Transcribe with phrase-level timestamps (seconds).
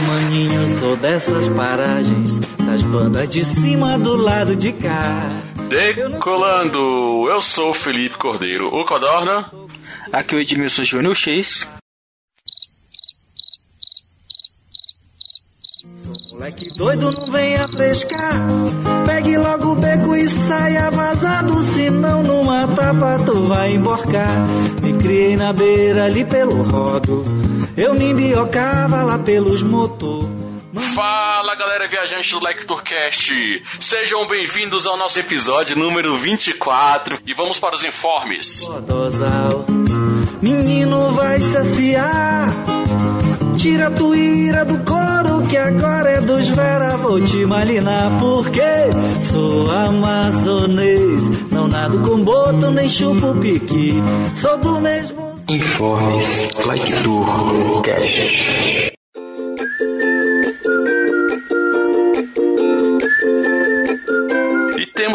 [0.00, 5.30] Maninho, eu sou dessas paragens, das bandas de cima do lado de cá.
[5.68, 9.50] Decolando, eu sou o Felipe Cordeiro, o Codorna.
[10.12, 11.68] Aqui é o Edmilson Júnior X.
[16.32, 18.34] Moleque doido, não venha frescar.
[19.06, 24.46] Pegue logo o beco e saia vazado, senão numa tapa tu vai emborcar.
[24.82, 27.24] Me criei na beira ali pelo rodo,
[27.80, 30.28] eu me embiocava lá pelos motor.
[30.94, 37.58] Fala galera viajante do Like Tourcast, sejam bem-vindos ao nosso episódio número 24 e vamos
[37.58, 38.68] para os informes.
[38.86, 39.64] Dosal.
[40.42, 42.54] Menino vai saciar.
[43.56, 46.98] Tira a tua ira do coro que agora é dos Vera.
[46.98, 48.60] Vou te malinar porque
[49.22, 51.50] sou amazonês.
[51.50, 53.94] Não nado com boto nem chupo pique.
[54.34, 55.19] Sou do mesmo.
[55.50, 58.89] Informes Like Tour Cast.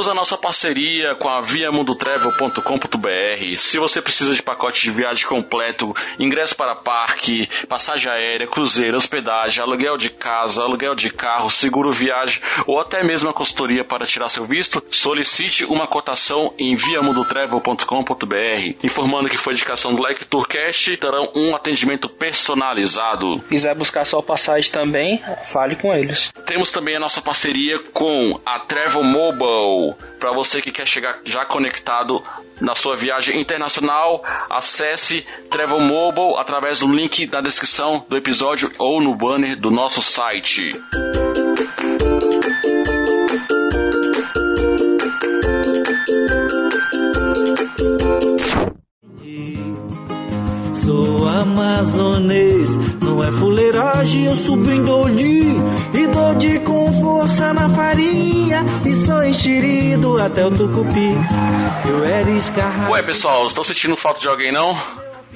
[0.05, 3.57] Temos a nossa parceria com a viamundotravel.com.br.
[3.57, 9.63] Se você precisa de pacote de viagem completo, ingresso para parque, passagem aérea, cruzeiro, hospedagem,
[9.63, 14.29] aluguel de casa, aluguel de carro, seguro viagem ou até mesmo a consultoria para tirar
[14.29, 18.75] seu visto, solicite uma cotação em viamundotravel.com.br.
[18.83, 23.39] Informando que foi indicação do Like Tourcast, terão um atendimento personalizado.
[23.49, 26.31] Quiser buscar sua passagem também, fale com eles.
[26.45, 29.94] Temos também a nossa parceria com a Travel Mobile.
[30.19, 32.23] Para você que quer chegar já conectado
[32.59, 39.01] na sua viagem internacional, acesse Travel Mobile através do link da descrição do episódio ou
[39.01, 40.69] no banner do nosso site.
[50.73, 55.55] Sou amazonês, não é fuleiragem, eu subindo-lhe
[55.93, 58.63] e dou de com força na farinha
[59.05, 61.13] sou enxerido até o tucupi.
[61.87, 62.91] Eu era escarrado.
[62.91, 64.75] Ué, pessoal, estão sentindo falta de alguém não?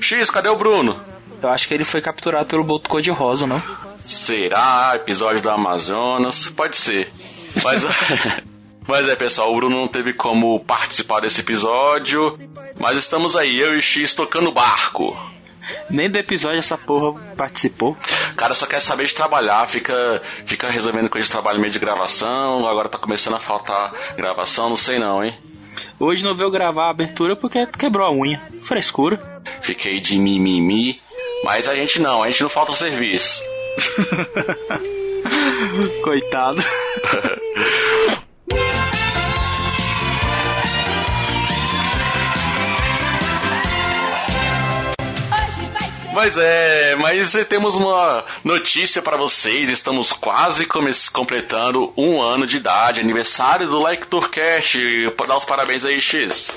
[0.01, 0.99] X, cadê o Bruno?
[1.41, 3.61] Eu acho que ele foi capturado pelo boto cor-de-rosa, não?
[4.05, 4.93] Será?
[4.95, 6.49] Episódio do Amazonas?
[6.49, 7.11] Pode ser.
[7.63, 7.85] Mas,
[8.87, 12.37] mas é, pessoal, o Bruno não teve como participar desse episódio.
[12.79, 15.15] Mas estamos aí, eu e X tocando barco.
[15.89, 17.97] Nem do episódio essa porra participou.
[18.31, 21.79] O cara só quer saber de trabalhar, fica, fica resolvendo coisa de trabalho meio de
[21.79, 25.37] gravação, agora tá começando a faltar gravação, não sei não, hein?
[25.99, 28.41] Hoje não veio gravar a abertura porque quebrou a unha.
[28.63, 29.41] Frescura.
[29.61, 31.01] Fiquei de mimimi,
[31.43, 33.41] mas a gente não, a gente não falta serviço.
[36.03, 36.61] Coitado.
[46.21, 49.69] Mas é, mas temos uma notícia para vocês.
[49.69, 50.65] Estamos quase
[51.13, 54.77] completando um ano de idade, aniversário do Like Tourcast.
[55.25, 56.51] Dá os parabéns aí, X.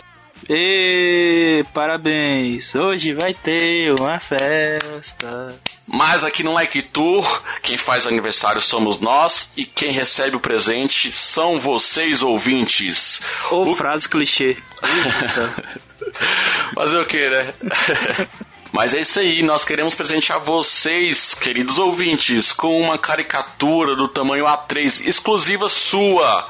[0.51, 5.55] E parabéns, hoje vai ter uma festa.
[5.87, 7.25] Mas aqui no Like Tour,
[7.63, 13.21] quem faz aniversário somos nós e quem recebe o presente são vocês ouvintes.
[13.53, 14.57] Ou O- frase clichê.
[16.75, 17.55] Fazer o que, né?
[18.73, 24.47] Mas é isso aí, nós queremos presentear vocês, queridos ouvintes, com uma caricatura do tamanho
[24.47, 26.49] A3 exclusiva sua.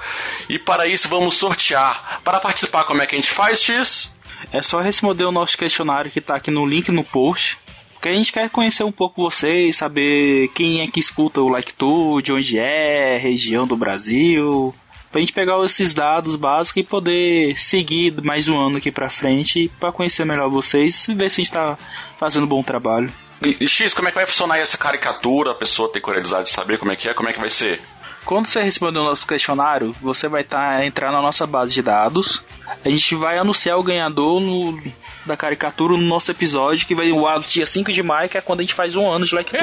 [0.49, 2.21] E para isso vamos sortear.
[2.23, 4.13] Para participar, como é que a gente faz, X?
[4.53, 7.59] É só responder o nosso questionário que tá aqui no link no post.
[7.95, 11.73] Porque a gente quer conhecer um pouco vocês, saber quem é que escuta o Like
[11.73, 14.73] Tour, de onde é, região do Brasil.
[15.13, 19.71] Pra gente pegar esses dados básicos e poder seguir mais um ano aqui pra frente
[19.79, 21.79] pra conhecer melhor vocês e ver se a gente tá
[22.19, 23.13] fazendo um bom trabalho.
[23.43, 25.51] E, e, X, como é que vai funcionar essa caricatura?
[25.51, 27.83] A pessoa tem curiosidade de saber como é que é, como é que vai ser?
[28.25, 32.43] Quando você responder o nosso questionário, você vai tá, entrar na nossa base de dados.
[32.85, 34.81] A gente vai anunciar o ganhador no,
[35.27, 38.61] da caricatura no nosso episódio, que vai o dia 5 de maio, que é quando
[38.61, 39.57] a gente faz um ano de Like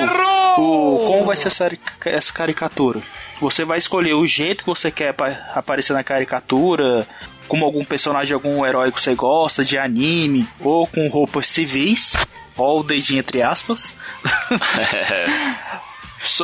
[0.58, 1.72] O Como vai ser essa,
[2.06, 3.02] essa caricatura?
[3.40, 5.16] Você vai escolher o jeito que você quer
[5.56, 7.08] aparecer na caricatura,
[7.48, 12.18] como algum personagem, algum herói que você gosta, de anime, ou com roupas civis,
[12.58, 13.96] ou o dedinho entre aspas.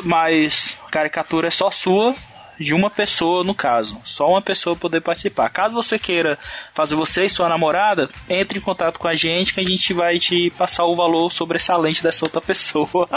[0.04, 2.14] Mas caricatura é só sua,
[2.60, 4.00] de uma pessoa no caso.
[4.04, 5.50] Só uma pessoa poder participar.
[5.50, 6.38] Caso você queira
[6.74, 10.18] fazer você e sua namorada, entre em contato com a gente que a gente vai
[10.18, 13.08] te passar o valor sobressalente dessa outra pessoa.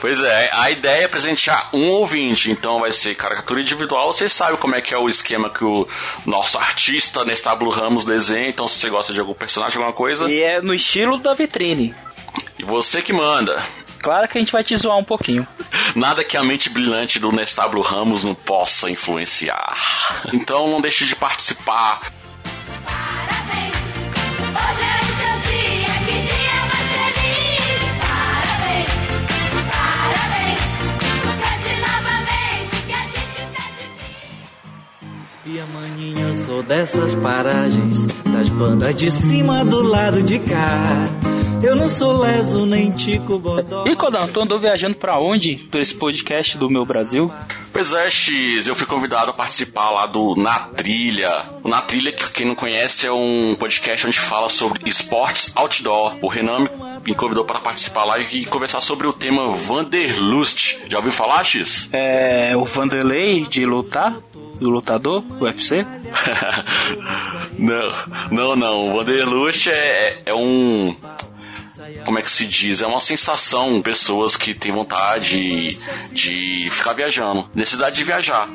[0.00, 4.12] pois é, a ideia é presentear um ouvinte, então vai ser caricatura individual.
[4.12, 5.88] Vocês sabem como é que é o esquema que o
[6.24, 10.30] nosso artista Nestábulo Ramos desenha, então se você gosta de algum personagem, alguma coisa.
[10.30, 11.94] E é no estilo da vitrine.
[12.58, 13.64] E você que manda.
[14.00, 15.46] Claro que a gente vai te zoar um pouquinho.
[15.94, 19.76] Nada que a mente brilhante do Nestábulo Ramos não possa influenciar.
[20.32, 22.00] Então não deixe de participar.
[22.84, 23.74] Parabéns,
[24.54, 27.64] hoje é o seu dia, que dia mais feliz.
[28.00, 28.88] Parabéns,
[29.72, 30.62] parabéns,
[31.40, 33.86] cante novamente que a gente pede.
[35.46, 41.08] E a maninha, eu sou dessas paragens, das bandas de cima do lado de cá.
[41.62, 43.86] Eu não sou leso nem tico bodó.
[43.86, 47.32] E Codão, tu andou viajando para onde por esse podcast do meu Brasil?
[47.72, 51.50] Pois é, X, eu fui convidado a participar lá do Na Trilha.
[51.62, 56.14] O Na Trilha, que quem não conhece, é um podcast onde fala sobre esportes outdoor.
[56.22, 56.68] O Renan
[57.04, 60.78] me convidou para participar lá e conversar sobre o tema Vanderlust.
[60.88, 61.88] Já ouviu falar, X?
[61.96, 64.14] É o Vanderlei de lutar?
[64.58, 65.86] do lutador, do UFC?
[67.58, 67.92] não,
[68.30, 68.88] não, não.
[68.88, 70.96] O Vanderlust é, é, é um
[72.04, 72.82] como é que se diz?
[72.82, 75.78] É uma sensação, pessoas que têm vontade
[76.12, 78.48] de ficar viajando, necessidade de viajar.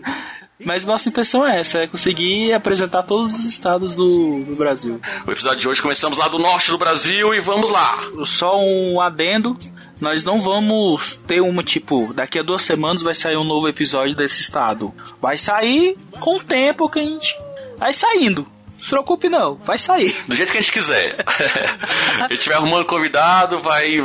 [0.64, 4.98] mas nossa intenção é essa, é conseguir apresentar todos os estados do, do, Brasil.
[5.26, 7.98] O episódio de hoje começamos lá do norte do Brasil e vamos lá.
[8.24, 9.54] Só um adendo,
[10.00, 14.14] nós não vamos ter uma tipo, daqui a duas semanas vai sair um novo episódio
[14.14, 14.94] desse estado.
[15.20, 17.36] Vai sair com o tempo que a gente
[17.78, 18.46] vai saindo.
[18.78, 20.14] Não se preocupe não, vai sair.
[20.28, 21.16] Do jeito que a gente quiser.
[22.22, 23.98] a gente vai arrumando convidado, vai,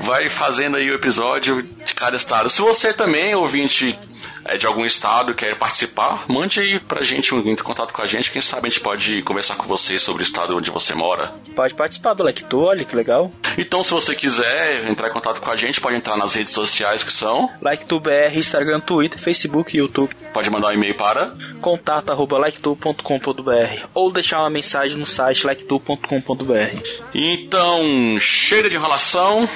[0.00, 2.50] vai fazendo aí o episódio de cada estado.
[2.50, 3.98] Se você também, ouvinte,
[4.44, 8.06] é de algum estado quer participar, mande aí pra gente um em contato com a
[8.06, 8.30] gente.
[8.30, 11.32] Quem sabe a gente pode conversar com você sobre o estado onde você mora.
[11.54, 13.30] Pode participar do Lecto, olha que legal.
[13.58, 17.02] Então, se você quiser entrar em contato com a gente, pode entrar nas redes sociais
[17.02, 20.14] que são LikeTubeBR, Instagram, Twitter, Facebook e YouTube.
[20.32, 26.82] Pode mandar um e-mail para contato@liketu.com.br ou deixar uma mensagem no site liketu.com.br.
[27.14, 29.48] Então, chega de enrolação.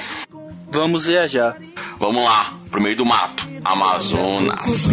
[0.77, 1.57] Vamos viajar.
[1.99, 4.87] Vamos lá, pro meio do mato, Amazonas.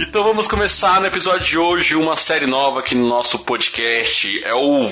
[0.00, 4.42] Então vamos começar no episódio de hoje uma série nova aqui no nosso podcast.
[4.44, 4.90] É o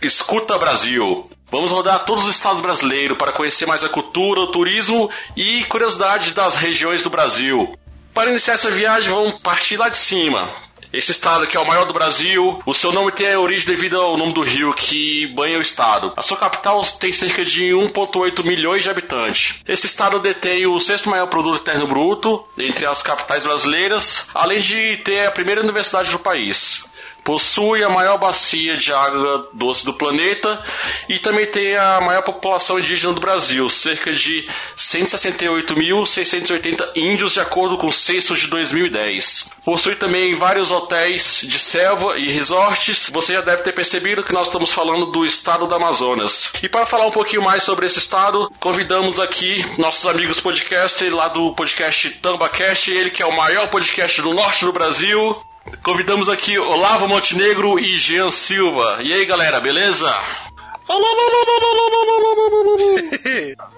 [0.00, 1.28] Escuta Brasil.
[1.50, 6.32] Vamos rodar todos os estados brasileiros para conhecer mais a cultura, o turismo e curiosidades
[6.32, 7.76] das regiões do Brasil.
[8.14, 10.48] Para iniciar essa viagem, vamos partir lá de cima.
[10.92, 14.16] Esse estado que é o maior do Brasil, o seu nome tem origem devido ao
[14.16, 16.12] nome do rio que banha o estado.
[16.16, 19.60] A sua capital tem cerca de 1,8 milhões de habitantes.
[19.66, 24.96] Esse estado detém o sexto maior produto interno bruto entre as capitais brasileiras, além de
[24.98, 26.85] ter a primeira universidade do país
[27.26, 30.62] possui a maior bacia de água doce do planeta
[31.08, 37.76] e também tem a maior população indígena do Brasil, cerca de 168.680 índios, de acordo
[37.76, 39.50] com o censo de 2010.
[39.64, 43.10] Possui também vários hotéis de selva e resorts.
[43.12, 46.52] Você já deve ter percebido que nós estamos falando do estado do Amazonas.
[46.62, 51.26] E para falar um pouquinho mais sobre esse estado, convidamos aqui nossos amigos podcasters lá
[51.26, 55.36] do podcast TambaCast, ele que é o maior podcast do norte do Brasil.
[55.82, 58.98] Convidamos aqui Olavo Montenegro e Jean Silva.
[59.02, 60.08] E aí, galera, beleza?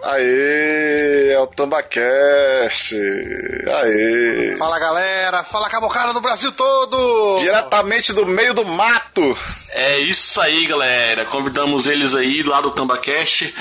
[0.02, 2.94] Aê, é o Tambacast.
[2.94, 4.56] Aê.
[4.58, 7.38] Fala galera, fala cabocada do Brasil todo!
[7.40, 9.36] Diretamente do meio do mato.
[9.70, 11.24] É isso aí, galera.
[11.24, 13.54] Convidamos eles aí lá do Tambacast.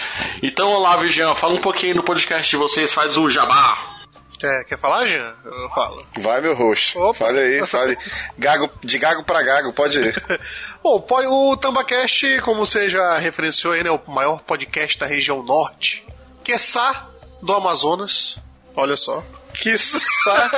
[0.43, 3.96] Então, Olavo e Jean, fala um pouquinho no podcast de vocês, faz o jabá.
[4.39, 5.33] Quer, quer falar, Jean?
[5.43, 6.05] Eu falo.
[6.17, 6.99] Vai, meu rosto.
[6.99, 7.25] Opa.
[7.25, 7.97] Fale aí, fale.
[8.37, 10.23] Gago, de gago pra gago, pode ir.
[10.83, 16.05] Bom, o Tambacast, como você já referenciou aí, né, o maior podcast da região norte,
[16.43, 17.07] quiçá
[17.41, 18.37] do Amazonas.
[18.75, 19.23] Olha só.
[19.53, 20.51] Que sa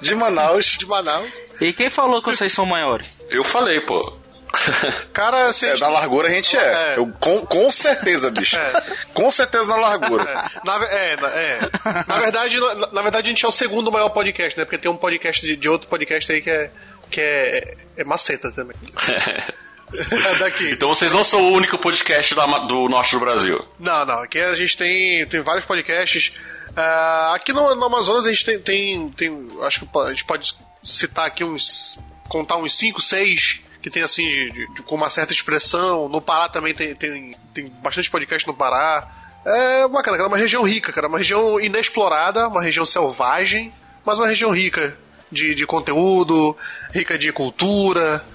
[0.00, 0.66] de Manaus.
[0.78, 1.28] De Manaus.
[1.60, 3.08] E quem falou que vocês são maiores?
[3.30, 4.12] Eu falei, pô.
[5.12, 6.60] Cara, assim, É, na largura a gente é.
[6.94, 6.98] É.
[6.98, 8.56] Eu, com, com certeza, bicho.
[8.56, 8.82] É.
[9.14, 10.50] Com certeza na largura.
[10.64, 11.60] Na, ve- é, na, é.
[12.06, 14.64] na verdade, na, na verdade, a gente é o segundo maior podcast, né?
[14.64, 16.70] Porque tem um podcast de, de outro podcast aí que é,
[17.10, 18.76] que é, é maceta também.
[19.94, 20.68] É daqui.
[20.72, 23.64] Então vocês não são o único podcast do, Ama- do norte do Brasil.
[23.78, 24.18] Não, não.
[24.18, 26.32] Aqui a gente tem, tem vários podcasts.
[26.76, 30.54] Ah, aqui no, no Amazonas a gente tem, tem, tem- Acho que a gente pode
[30.82, 31.96] citar aqui uns.
[32.28, 36.08] contar uns 5, 6 que tem assim, de- de- com uma certa expressão.
[36.08, 39.08] No Pará também tem, tem, tem bastante podcast no Pará.
[39.44, 40.28] É bacana, cara.
[40.28, 41.06] É uma região rica, cara.
[41.06, 43.72] Uma região inexplorada, uma região selvagem,
[44.04, 44.98] mas uma região rica
[45.30, 46.56] de, de conteúdo,
[46.92, 48.26] rica de cultura.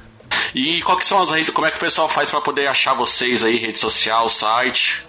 [0.56, 1.54] E qual que são as redes?
[1.54, 5.06] Como é que o pessoal faz pra poder achar vocês aí, rede social, site?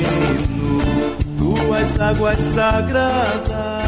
[1.38, 3.84] tuas águas sagradas.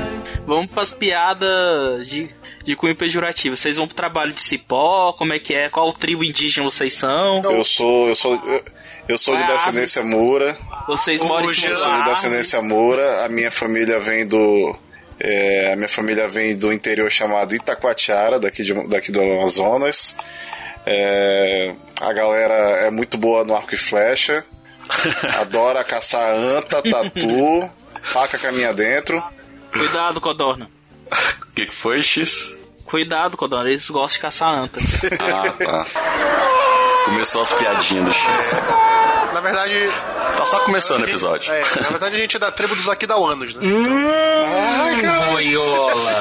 [0.46, 2.28] Vamos pras piadas de,
[2.62, 3.56] de cunho pejorativo.
[3.56, 5.14] Vocês vão pro trabalho de cipó?
[5.14, 5.70] Como é que é?
[5.70, 7.40] Qual tribo indígena vocês são?
[7.42, 8.64] Eu sou, eu sou, eu,
[9.08, 10.54] eu sou de é descendência mura.
[10.86, 13.24] Vocês moram em cima de Sou de descendência moura.
[13.24, 14.78] A minha família vem do
[15.18, 20.14] é, a minha família vem do interior chamado Itacoatiara, daqui, de, daqui do Amazonas.
[20.84, 22.54] É, a galera
[22.86, 24.44] é muito boa no arco e flecha.
[25.40, 27.70] Adora caçar anta, tatu,
[28.02, 29.22] faca caminha dentro.
[29.72, 30.70] Cuidado, Codorna.
[31.42, 32.54] O que, que foi, X?
[32.84, 33.68] Cuidado, Codorna.
[33.70, 34.80] Eles gostam de caçar anta.
[35.20, 35.86] Ah, tá.
[37.04, 38.62] Começou as piadinhas do X.
[39.32, 39.90] Na verdade.
[40.46, 41.52] Tá só começando o episódio.
[41.52, 43.62] É, na verdade a gente é da tribo dos Aquidauanos, né?
[45.32, 46.12] Boiola.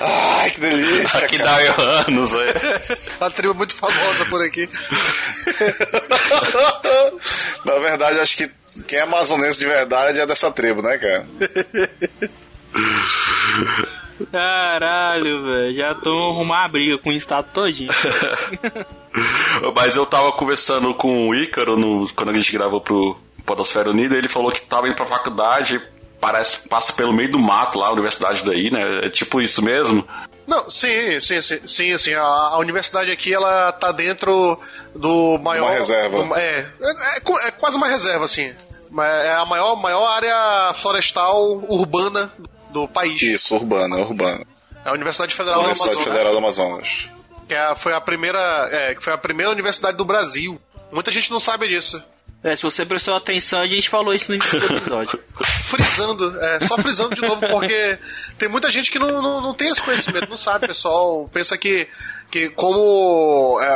[0.00, 1.72] Ai, que delícia, Que cara.
[1.72, 2.98] dá anos, é.
[3.18, 4.68] Uma tribo muito famosa por aqui.
[7.64, 8.50] Na verdade, acho que
[8.86, 11.26] quem é amazonense de verdade é dessa tribo, né, cara?
[14.32, 15.74] Caralho, velho.
[15.74, 17.90] Já tô arrumar a briga com o estado todinho.
[19.74, 24.16] Mas eu tava conversando com o Ícaro no, quando a gente gravou pro Podosfera Unida,
[24.16, 25.80] ele falou que tava indo pra faculdade,
[26.20, 29.06] parece passa pelo meio do mato lá, a universidade daí, né?
[29.06, 30.06] É tipo isso mesmo.
[30.46, 34.58] Não, sim, sim, sim, sim, assim, a, a universidade aqui, ela tá dentro
[34.94, 35.64] do maior...
[35.66, 36.22] Uma reserva.
[36.22, 38.54] do- é, é, é, é quase uma reserva, assim.
[38.88, 41.36] Mas É a maior, maior área florestal
[41.68, 42.32] urbana
[42.80, 43.20] do país.
[43.22, 44.44] Isso, urbana, urbana.
[44.84, 46.14] É a Universidade Federal Universidade do Amazonas.
[46.16, 47.08] Federal do Amazonas.
[47.48, 48.38] Que é a- foi a primeira,
[48.72, 50.60] é, que foi a primeira universidade do Brasil.
[50.92, 52.02] Muita gente não sabe disso.
[52.44, 55.18] É, se você prestou atenção, a gente falou isso no início do episódio.
[55.64, 57.98] Frisando, é, só frisando de novo, porque
[58.38, 61.28] tem muita gente que não, não, não tem esse conhecimento, não sabe, pessoal.
[61.32, 61.88] Pensa que,
[62.30, 63.68] que como, é,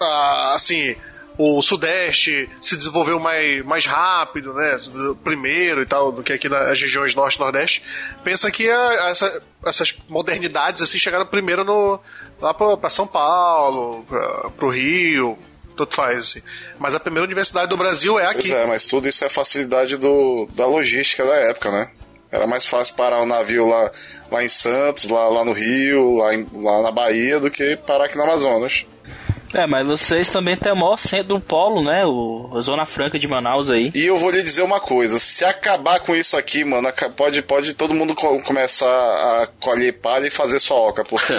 [0.00, 0.94] a- assim,
[1.38, 4.76] o Sudeste se desenvolveu mais, mais rápido, né,
[5.22, 7.82] primeiro e tal, do que aqui nas regiões Norte e Nordeste,
[8.24, 12.00] pensa que a- essa- essas modernidades, assim, chegaram primeiro no,
[12.40, 15.38] lá pra São Paulo, pra, pro Rio,
[15.76, 16.42] tanto faz, assim.
[16.78, 18.48] Mas a primeira universidade do Brasil é aqui.
[18.48, 21.90] Pois é, mas tudo isso é facilidade do, da logística da época, né?
[22.32, 23.90] Era mais fácil parar um navio lá,
[24.32, 28.06] lá em Santos, lá, lá no Rio, lá, em- lá na Bahia, do que parar
[28.06, 28.84] aqui no Amazonas.
[29.54, 32.04] É, mas vocês também têm o maior centro do polo, né?
[32.04, 33.90] O, a Zona Franca de Manaus aí.
[33.94, 37.72] E eu vou lhe dizer uma coisa: se acabar com isso aqui, mano, pode, pode
[37.74, 41.32] todo mundo co- começar a colher palha e fazer sua oca, porque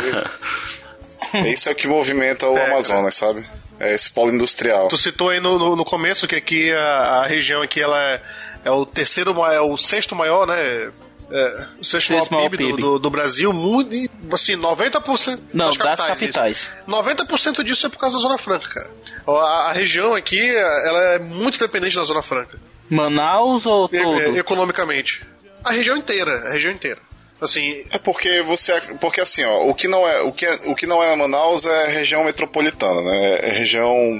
[1.48, 3.46] isso é o que movimenta o É, Amazonas, sabe?
[3.80, 4.88] É esse polo industrial.
[4.88, 8.22] Tu citou aí no, no, no começo que aqui a, a região aqui ela é,
[8.66, 10.90] é o terceiro maior, é o sexto maior, né?
[11.30, 12.82] É, o sexto, Sexto maior maior PIB, do- PIB.
[12.82, 16.20] Do, do Brasil, muito, e, assim, 90% Não, das das capitais.
[16.20, 16.58] capitais.
[16.58, 16.72] isso.
[16.88, 18.90] 90% disso é por causa da Zona Franca, cara.
[19.28, 22.58] A, a região aqui, ela é muito dependente da Zona Franca,
[22.90, 24.36] Manaus ou e- todo?
[24.36, 25.22] e- economicamente.
[25.64, 27.00] A região inteira, a região inteira.
[27.42, 28.80] Assim, É porque você.
[29.00, 30.22] Porque assim, ó, o que não é.
[30.22, 33.40] O que, é, o que não é Manaus é região metropolitana, né?
[33.44, 34.20] É região.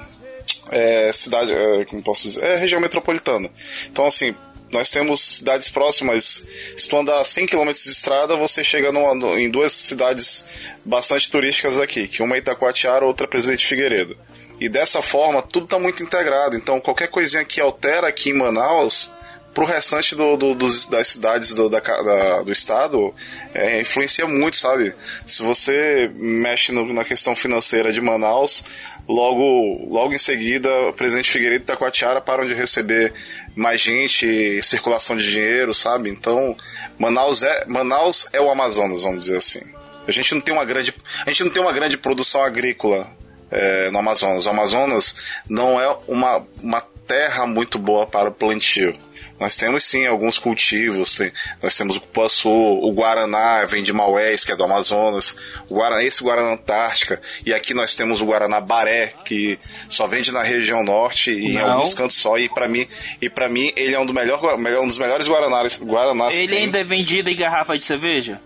[0.70, 1.52] É cidade.
[1.52, 2.44] É, como posso dizer?
[2.44, 3.50] É região metropolitana.
[3.88, 4.36] Então, assim,
[4.72, 6.46] nós temos cidades próximas.
[6.76, 10.46] Se tu andar 100 km de estrada, você chega numa- em duas cidades
[10.84, 14.18] bastante turísticas aqui, que uma é Itacoatiara, outra é Presidente Figueiredo.
[14.60, 16.56] E dessa forma, tudo está muito integrado.
[16.56, 19.12] Então, qualquer coisinha que altera aqui em Manaus,
[19.54, 23.14] pro restante do, do- dos- das cidades do, da da- do estado,
[23.56, 24.94] é, influencia muito, sabe?
[25.26, 28.64] Se você mexe no- na questão financeira de Manaus,
[29.08, 33.14] logo, logo em seguida, o presidente Figueiredo e Taquatiara param de receber
[33.56, 36.10] mais gente, circulação de dinheiro, sabe?
[36.10, 36.56] Então,
[37.00, 39.62] Manaus é, Manaus é o Amazonas, vamos dizer assim.
[40.08, 40.94] A gente não tem uma grande,
[41.26, 43.08] a gente não tem uma grande produção agrícola
[43.52, 44.46] é, no Amazonas.
[44.46, 45.16] O Amazonas
[45.50, 48.94] não é uma, uma terra muito boa para o plantio.
[49.40, 54.44] Nós temos sim alguns cultivos, tem- nós temos o cupuaçu, o Guaraná vem de Maués,
[54.44, 55.36] que é do Amazonas,
[55.70, 60.32] o Guaraná, esse Guaraná Antártica, e aqui nós temos o Guaraná Baré, que só vende
[60.32, 61.72] na região norte e em Não.
[61.74, 62.88] alguns cantos só, e para mim,
[63.22, 66.42] e para mim ele é um, do melhor, melhor- um dos melhores Guaranás, Guaranás que
[66.42, 66.58] Ele tem.
[66.66, 68.40] ainda é vendido em garrafa de cerveja?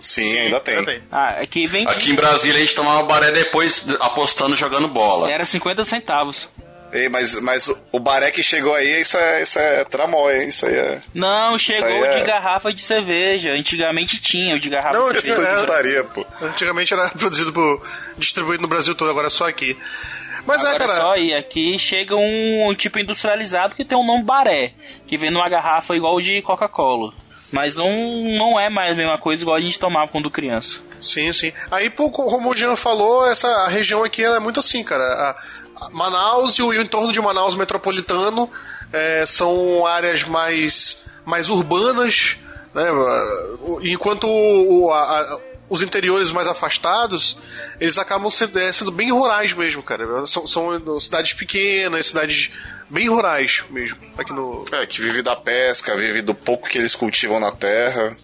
[0.00, 0.84] Sim, ainda tem.
[0.84, 1.02] tem.
[1.10, 1.84] Ah, aqui vem.
[1.88, 5.28] Aqui em Brasília a gente tomava baré depois apostando jogando bola.
[5.30, 6.48] Era 50 centavos.
[6.92, 10.48] Ei, mas, mas o Baré que chegou aí, isso é, isso é tramóia, hein?
[10.48, 11.02] Isso aí é.
[11.14, 13.52] Não, chegou aí é- de garrafa de cerveja.
[13.52, 15.48] Antigamente tinha o de garrafa Não, de cerveja.
[15.48, 16.26] é, Putaria, pô.
[16.40, 17.86] antigamente era produzido por.
[18.16, 19.76] distribuído no Brasil todo, agora é só aqui.
[20.46, 21.00] Mas é, Agora cara.
[21.02, 24.72] só aí, aqui chega um, tipo industrializado que tem um nome baré,
[25.06, 27.12] que vem numa garrafa igual o de Coca-Cola.
[27.52, 27.90] Mas não,
[28.38, 30.80] não é mais a mesma coisa igual a gente tomava quando criança.
[31.02, 31.52] Sim, sim.
[31.70, 35.36] Aí, como o Jean falou, essa a região aqui ela é muito assim, cara.
[35.92, 38.50] Manaus e o, e o entorno de Manaus metropolitano
[38.92, 42.36] é, são áreas mais, mais urbanas,
[42.74, 42.90] né?
[43.60, 45.38] O- Enquanto o- a- a-
[45.70, 47.36] os interiores mais afastados,
[47.78, 50.26] eles acabam sendo, é, sendo bem rurais mesmo, cara.
[50.26, 52.50] São, são cidades pequenas, cidades
[52.88, 54.64] bem rurais mesmo, aqui no...
[54.72, 58.16] É, que vive da pesca, vive do pouco que eles cultivam na terra.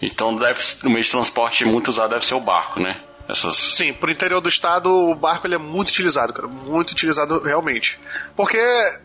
[0.00, 2.98] Então deve, o meio de transporte muito usado deve ser o barco, né?
[3.32, 3.56] Essas.
[3.56, 7.98] Sim, pro interior do estado o barco ele é muito utilizado, cara, muito utilizado realmente.
[8.36, 8.58] Porque,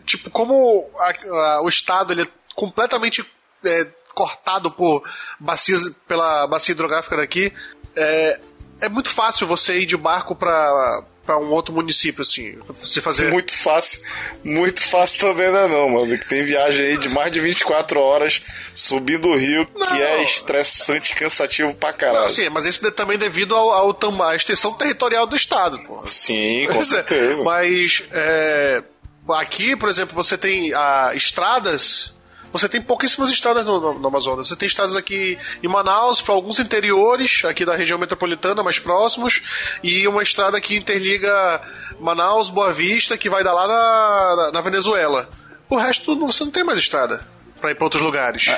[0.04, 3.24] tipo, como a- a- o estado ele é completamente
[3.64, 5.02] é, cortado por
[5.40, 7.52] bacias, pela bacia hidrográfica daqui,
[7.96, 8.40] é,
[8.82, 13.28] é muito fácil você ir de barco pra, pra um outro município, assim, se fazer...
[13.38, 14.00] Muito fácil,
[14.42, 16.18] muito fácil também não é não, mano.
[16.18, 18.40] Que tem viagem aí de mais de 24 horas
[18.74, 19.86] subindo o rio, Não.
[19.86, 22.22] que é estressante cansativo pra caralho.
[22.22, 25.78] Não, sim, mas isso é também devido ao, ao tam- à extensão territorial do estado,
[25.80, 26.06] porra.
[26.06, 27.44] Sim, com é, certeza.
[27.44, 28.82] Mas é,
[29.28, 32.14] aqui, por exemplo, você tem ah, estradas.
[32.52, 34.48] Você tem pouquíssimas estradas no, no- no Amazonas.
[34.48, 39.42] Você tem estradas aqui em Manaus, para alguns interiores, aqui da região metropolitana, mais próximos,
[39.82, 41.60] e uma estrada que interliga
[42.00, 45.28] Manaus, Boa Vista, que vai dar lá na, na Venezuela.
[45.68, 47.20] O resto você não tem mais estrada
[47.60, 48.50] pra ir pra outros lugares.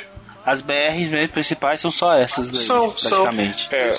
[0.47, 3.23] As BRs mesmo principais são só essas daí, São, são.
[3.25, 3.69] praticamente.
[3.75, 3.97] É,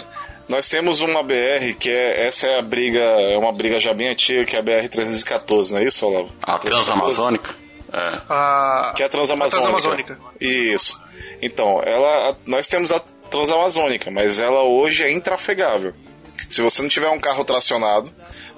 [0.50, 4.10] nós temos uma BR que é essa é a briga, é uma briga já bem
[4.10, 6.30] antiga, que é a BR 314, não é isso, Olavo?
[6.44, 7.54] A Transamazônica?
[7.94, 8.22] É.
[8.30, 9.58] A, Que é a Transamazônica.
[9.58, 10.20] A Transamazônica.
[10.40, 11.00] Isso.
[11.42, 15.94] Então, ela, a- nós temos a Transamazônica, mas ela hoje é intrafegável.
[16.50, 18.12] Se você não tiver um carro tracionado,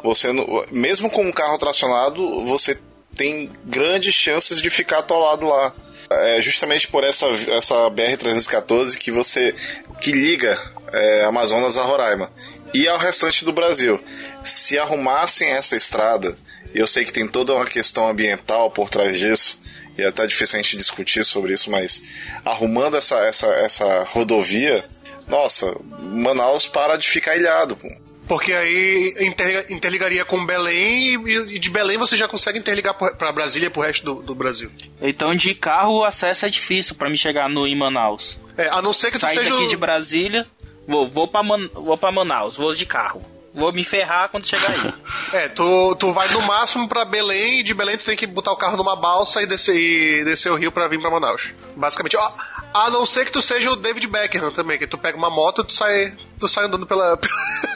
[0.04, 2.78] você não- mesmo com um carro tracionado, você
[3.16, 5.74] tem grandes chances de ficar atolado lá.
[6.10, 9.54] É justamente por essa, essa BR-314 que você
[10.02, 10.60] que liga
[10.92, 12.32] é, Amazonas a Roraima
[12.74, 14.00] e ao restante do Brasil.
[14.44, 16.38] Se arrumassem essa estrada,
[16.80, 19.60] eu sei que tem toda uma questão ambiental por trás disso,
[19.98, 22.02] e é até difícil a gente discutir sobre isso, mas
[22.44, 24.86] arrumando essa, essa, essa rodovia,
[25.28, 27.76] nossa, Manaus para de ficar ilhado.
[27.76, 27.88] pô.
[28.28, 33.32] Porque aí inter- interligaria com Belém e, e de Belém você já consegue interligar pra
[33.34, 34.72] Brasília e pro resto do, do Brasil.
[35.02, 38.38] Então de carro o acesso é difícil pra me chegar no em Manaus.
[38.58, 39.52] É, a não ser que tu Sair seja.
[39.52, 40.48] daqui o- de Brasília,
[40.88, 43.22] vou, vou, pra Man, vou pra Manaus, vou de carro.
[43.54, 44.94] Vou me ferrar quando chegar aí.
[45.34, 48.52] É, tu, tu vai no máximo pra Belém e de Belém tu tem que botar
[48.52, 51.52] o carro numa balsa e descer, e descer o rio pra vir pra Manaus.
[51.76, 52.16] Basicamente.
[52.16, 52.32] Ó,
[52.72, 55.62] a não ser que tu seja o David Beckham também, que tu pega uma moto
[55.62, 57.18] e tu sai, tu sai andando pela,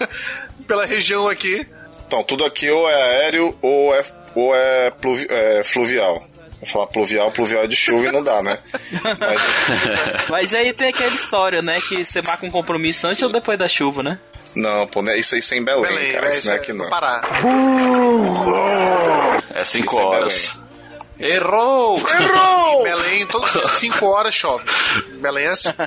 [0.68, 1.66] pela região aqui.
[2.06, 4.04] Então, tudo aqui ou é aéreo ou é,
[4.36, 6.22] ou é, pluvi- é fluvial.
[6.60, 8.58] Vou falar pluvial, pluvial é de chuva e não dá, né?
[9.20, 9.42] Mas,
[10.30, 11.80] Mas aí tem aquela história, né?
[11.82, 14.20] Que você marca um compromisso antes ou depois da chuva, né?
[14.56, 15.18] não, pô, né?
[15.18, 16.30] isso aí sem Belém, Belém, cara.
[16.30, 16.90] Isso não é aqui não.
[16.90, 17.22] Pará.
[19.54, 20.60] É 5 Isso é horas.
[21.20, 21.98] Errou!
[21.98, 22.84] Errou!
[22.84, 24.66] Belém, todo dia 5 horas chove.
[25.20, 25.70] Belém é assim.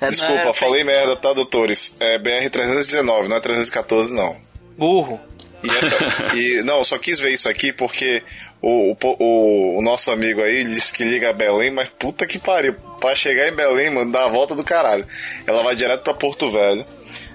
[0.00, 1.96] É, Desculpa, né, falei merda, tá, doutores?
[1.98, 4.36] É BR-319, não é 314, não.
[4.76, 5.20] Burro.
[5.64, 8.22] E essa, e, não, eu só quis ver isso aqui porque
[8.66, 12.26] o, o, o- o nosso amigo aí ele disse que liga a Belém, mas puta
[12.26, 12.74] que pariu.
[13.00, 15.06] Pra chegar em Belém, mano, dá a volta do caralho.
[15.46, 16.84] Ela vai direto pra Porto Velho.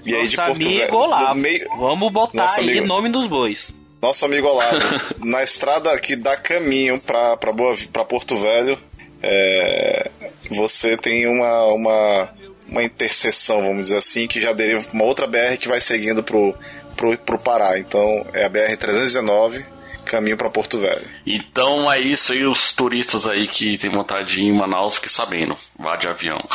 [0.04, 0.94] E aí de Nosso Porto amigo Velho.
[0.94, 1.34] Olavo.
[1.38, 2.86] meio- Vamos botar Nosso aí amigo.
[2.86, 3.74] nome dos bois.
[4.02, 4.78] Nosso amigo Olavo,
[5.24, 8.78] na estrada que dá caminho pra, pra, Boa, pra Porto Velho,
[9.22, 10.10] é,
[10.50, 12.28] você tem uma, uma,
[12.66, 16.22] uma interseção, vamos dizer assim, que já deriva pra uma outra BR que vai seguindo
[16.22, 16.54] pro,
[16.96, 17.78] pro, pro Pará.
[17.78, 19.62] Então é a BR-319,
[20.10, 21.06] caminho pra Porto Velho.
[21.26, 25.08] Então é isso aí, os turistas aí que tem vontade de ir em Manaus, fiquem
[25.08, 25.54] sabendo.
[25.78, 26.40] Vá de avião.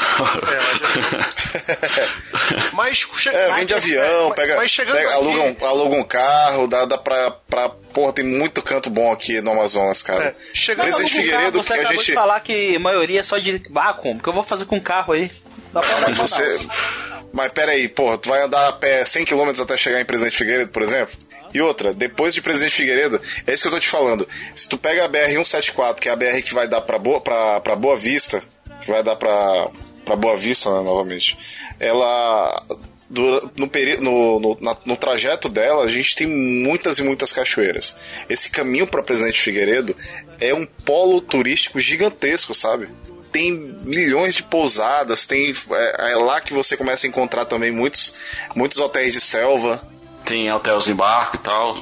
[2.73, 2.99] Mas.
[3.17, 6.67] che- É, vem de avião, mas- pega, mas chegando pega- aluga, um, aluga um carro,
[6.67, 7.69] dá, dá pra, pra.
[7.93, 10.25] Porra, tem muito canto bom aqui no Amazonas, cara.
[10.25, 12.05] É, chegando Presidente Figueiredo, Você que a acabou gente.
[12.07, 13.61] de falar que a maioria é só de.
[13.75, 14.19] Ah, como?
[14.21, 15.31] que eu vou fazer com carro aí?
[15.71, 16.57] Dá pra andar Mas você.
[17.33, 20.71] Mas pera aí, porra, tu vai andar a pé 100km até chegar em Presidente Figueiredo,
[20.71, 21.13] por exemplo?
[21.55, 24.27] E outra, depois de Presidente Figueiredo, é isso que eu tô te falando.
[24.53, 27.61] Se tu pega a BR-174, que é a BR que vai dar pra Boa, pra,
[27.61, 28.43] pra Boa Vista,
[28.81, 29.69] que vai dar pra,
[30.03, 31.37] pra Boa Vista, né, novamente,
[31.79, 32.61] ela.
[33.09, 33.49] no,
[34.01, 37.95] no, no, no trajeto dela, a gente tem muitas e muitas cachoeiras.
[38.27, 39.95] Esse caminho para Presidente Figueiredo
[40.41, 42.89] é um polo turístico gigantesco, sabe?
[43.31, 43.51] tem
[43.83, 48.15] milhões de pousadas, tem é, é lá que você começa a encontrar também muitos,
[48.55, 49.85] muitos hotéis de selva.
[50.25, 51.75] Tem hotéis em barco e tal.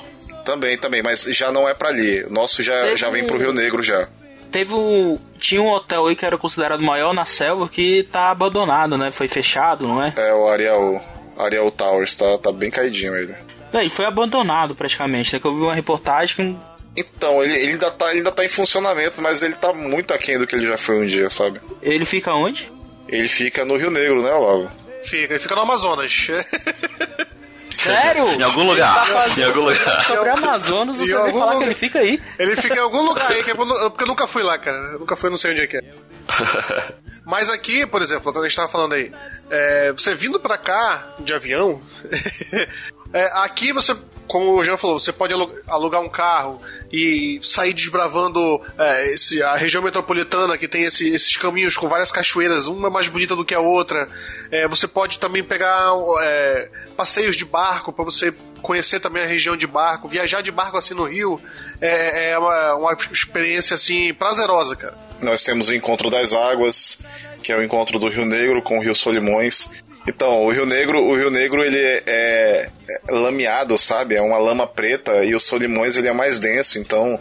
[0.45, 2.23] Também, também, mas já não é pra ali.
[2.25, 4.07] O nosso já, Teve já vem pro Rio Negro já.
[4.51, 5.17] Teve um.
[5.39, 9.09] Tinha um hotel aí que era considerado o maior na selva que tá abandonado, né?
[9.09, 10.13] Foi fechado, não é?
[10.15, 10.99] É o Ariel,
[11.37, 13.33] Ariel Towers, tá, tá bem caidinho ele.
[13.73, 15.39] É, Ele foi abandonado praticamente, né?
[15.39, 18.49] Que eu vi uma reportagem que Então, ele, ele, ainda tá, ele ainda tá em
[18.49, 21.59] funcionamento, mas ele tá muito aquém do que ele já foi um dia, sabe?
[21.81, 22.71] ele fica onde?
[23.07, 24.69] Ele fica no Rio Negro, né, Olavo?
[25.03, 26.27] Fica, ele fica no Amazonas.
[27.73, 28.27] Sério?
[28.29, 28.93] Em algum lugar.
[28.95, 30.05] tá fazendo Em algum lugar.
[30.07, 31.65] Sobre Amazonas, você algum falar que lugar.
[31.67, 32.21] ele fica aí.
[32.39, 34.43] Ele fica em algum lugar aí, que é porque eu nu- porque eu nunca fui
[34.43, 34.77] lá, cara.
[34.93, 35.81] Eu nunca fui, não sei onde é que é.
[37.25, 39.11] Mas aqui, por exemplo, quando a gente tava falando aí,
[39.49, 41.81] é, você vindo pra cá de avião,
[43.13, 43.95] é, aqui você,
[44.33, 46.59] como o Jean falou, você pode alu- alugar um carro
[46.91, 52.11] e sair desbravando é, esse- a região metropolitana que tem esse- esses caminhos com várias
[52.11, 54.07] cachoeiras, uma mais bonita do que a outra.
[54.51, 55.91] É, você pode também pegar
[56.23, 60.77] é, passeios de barco para você conhecer também a região de barco, viajar de barco
[60.77, 61.39] assim no Rio
[61.79, 64.97] é, é uma, uma experiência assim prazerosa, cara.
[65.21, 66.97] Nós temos o Encontro das Águas,
[67.43, 69.69] que é o encontro do Rio Negro com o Rio Solimões.
[70.07, 72.69] Então, o Rio Negro, o Rio Negro ele é, é
[73.09, 74.15] lameado, sabe?
[74.15, 77.17] É uma lama preta e o Solimões ele é mais denso, então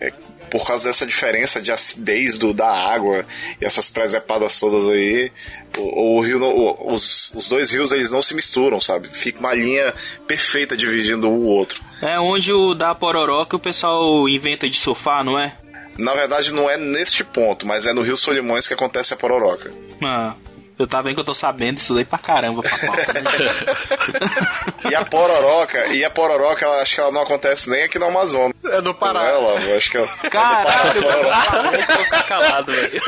[0.00, 0.10] é,
[0.50, 3.24] por causa dessa diferença de acidez do, da água
[3.60, 5.30] e essas presepadas todas aí,
[5.76, 9.08] o, o rio, não- o- os, os dois rios eles não se misturam, sabe?
[9.12, 9.92] Fica uma linha
[10.26, 11.82] perfeita dividindo um o outro.
[12.00, 15.54] É onde o da Pororó que o pessoal inventa de surfar, não é?
[15.98, 19.70] Na verdade, não é neste ponto, mas é no Rio Solimões que acontece a pororoca.
[20.02, 20.34] Ah,
[20.82, 22.62] eu tava vendo que eu tô sabendo, estudei pra caramba.
[24.90, 28.06] E a pororoca, e a pororoca, ela, acho que ela não acontece nem aqui no
[28.06, 28.52] Amazonas.
[28.64, 29.28] É no Pará.
[29.28, 29.34] É?
[29.36, 30.08] Eu acho que ela...
[30.28, 33.02] Caralho, cara, eu vou ficar calado, velho.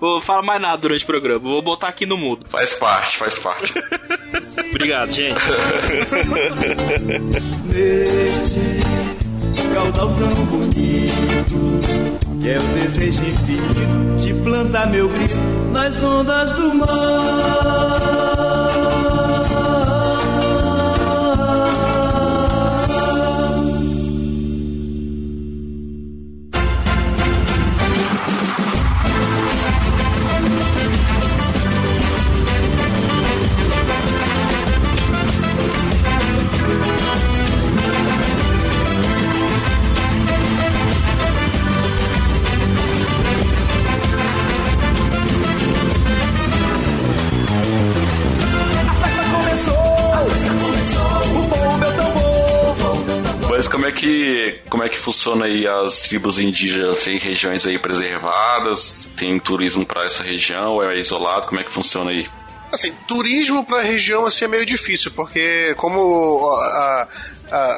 [0.00, 2.46] Vou falar mais nada durante o programa, vou botar aqui no mudo.
[2.48, 3.72] Faz parte, faz parte.
[4.70, 5.38] Obrigado, gente.
[9.72, 11.56] Caudal tão bonito
[12.40, 15.36] que é o desejo infinito de plantar meu grito
[15.72, 18.51] nas ondas do mar.
[54.02, 57.04] Que como é que funciona aí as tribos indígenas?
[57.04, 59.08] Tem regiões aí preservadas?
[59.16, 60.82] Tem turismo para essa região?
[60.82, 61.46] É isolado?
[61.46, 62.28] Como é que funciona aí?
[62.72, 66.00] Assim, turismo pra região assim, é meio difícil, porque como
[66.48, 67.08] a- a-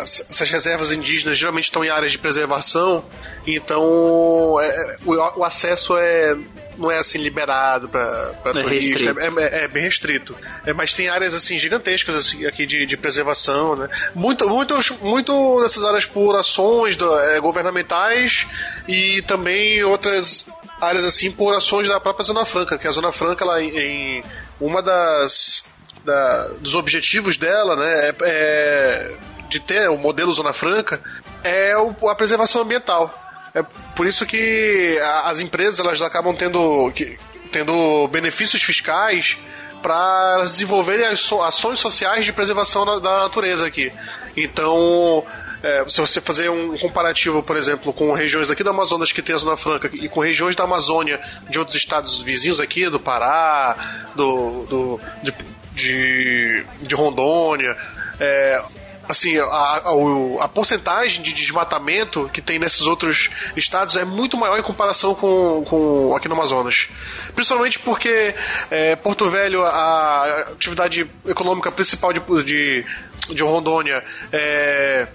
[0.03, 3.05] essas reservas indígenas geralmente estão em áreas de preservação,
[3.47, 6.37] então é- o, o acesso é
[6.77, 10.37] não é assim liberado para É turista, é, é- é bem restrito.
[10.67, 13.89] É, mas tem áreas assim gigantescas assim, aqui de, de preservação, né?
[14.13, 18.45] Muito, muitos, muito nessas áreas por ações do- é, governamentais
[18.89, 20.47] e também outras
[20.81, 24.25] áreas assim por ações da própria Zona Franca, que a Zona Franca ela em, em
[24.61, 25.65] uma das
[26.05, 29.17] da- dos objetivos dela, né, é, é
[29.55, 31.01] de ter o modelo Zona Franca
[31.45, 33.13] é o- a preservação ambiental.
[33.55, 33.63] É
[33.95, 37.17] por isso que a- as empresas elas acabam tendo, que-
[37.53, 39.39] tendo benefícios fiscais
[39.81, 43.93] para elas desenvolverem as so- ações sociais de preservação da, da natureza aqui.
[44.37, 45.25] Então,
[45.63, 49.35] é, se você fazer um comparativo, por exemplo, com regiões aqui do Amazonas que tem
[49.37, 53.77] a Zona Franca e com regiões da Amazônia de outros estados vizinhos aqui, do Pará,
[54.17, 55.33] do, do- de,
[55.75, 57.77] de, de Rondônia,
[58.19, 58.63] é,
[59.09, 64.59] assim, a, a, a porcentagem de desmatamento que tem nesses outros estados é muito maior
[64.59, 66.89] em comparação com, com aqui no Amazonas.
[67.35, 68.35] Principalmente porque
[68.71, 72.85] é, Porto Velho, a atividade econômica principal de, de,
[73.31, 75.07] de Rondônia é,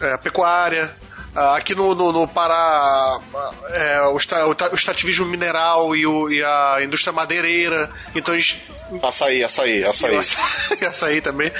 [0.00, 0.94] é a pecuária.
[1.36, 3.18] Ah, Aqui no, no, no Pará,
[3.70, 7.90] é, o, extra- o tra- o extrativismo mineral e, o- e a indústria madeireira.
[8.14, 8.62] Então a gente
[9.02, 10.14] Açaí, açaí, açaí.
[10.80, 11.50] e açaí também.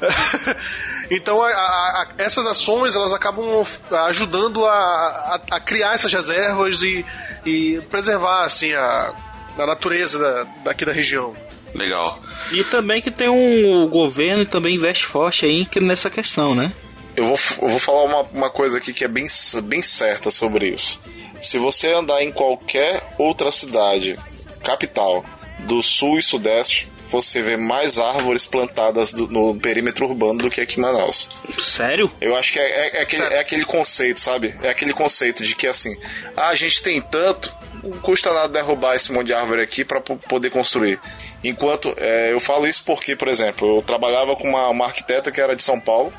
[1.10, 3.64] então, a- a- a- essas ações elas acabam
[4.08, 7.04] ajudando a, a- a criar essas reservas e,
[7.44, 9.12] e preservar assim a,
[9.58, 11.34] a natureza da, daqui da região.
[11.74, 12.20] Legal.
[12.50, 16.70] E também que tem um o governo que também investe forte aí nessa questão, né?
[17.16, 19.26] Eu vou, eu vou falar uma, uma coisa aqui que é bem,
[19.64, 21.00] bem certa sobre isso.
[21.42, 24.18] Se você andar em qualquer outra cidade,
[24.62, 25.24] capital,
[25.60, 30.60] do sul e sudeste, você vê mais árvores plantadas do- no perímetro urbano do que
[30.62, 31.28] aqui em Manaus.
[31.58, 32.10] Sério?
[32.20, 34.54] Eu acho que é, é- é aquele, é aquele conceito, sabe?
[34.62, 35.94] É aquele conceito de que assim,
[36.36, 40.00] ah, a gente tem tanto, não custa nada derrubar esse monte de árvore aqui para
[40.00, 40.98] poder construir.
[41.44, 45.40] Enquanto é, eu falo isso porque, por exemplo, eu trabalhava com uma, uma arquiteta que
[45.40, 46.10] era de São Paulo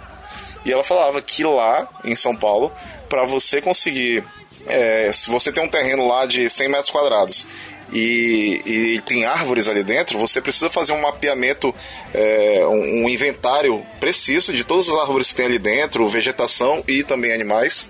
[0.65, 2.71] e ela falava que lá em São Paulo,
[3.09, 4.23] para você conseguir,
[4.67, 7.45] é, se você tem um terreno lá de 100 metros quadrados
[7.91, 11.73] e, e tem árvores ali dentro, você precisa fazer um mapeamento,
[12.13, 17.03] é, um, um inventário preciso de todas as árvores que tem ali dentro, vegetação e
[17.03, 17.87] também animais.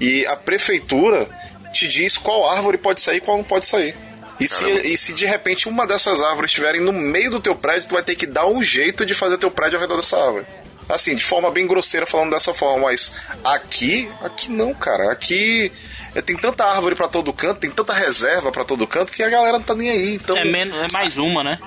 [0.00, 1.28] E a prefeitura
[1.72, 3.94] te diz qual árvore pode sair e qual não pode sair.
[4.40, 7.88] E se, e se de repente uma dessas árvores estiverem no meio do teu prédio,
[7.88, 10.46] tu vai ter que dar um jeito de fazer teu prédio ao redor dessa árvore.
[10.88, 13.12] Assim, de forma bem grosseira falando dessa forma, mas
[13.44, 15.12] aqui, aqui não, cara.
[15.12, 15.72] Aqui
[16.14, 19.28] é, tem tanta árvore pra todo canto, tem tanta reserva pra todo canto que a
[19.30, 20.14] galera não tá nem aí.
[20.16, 21.58] Então, É, menos, é mais uma, né?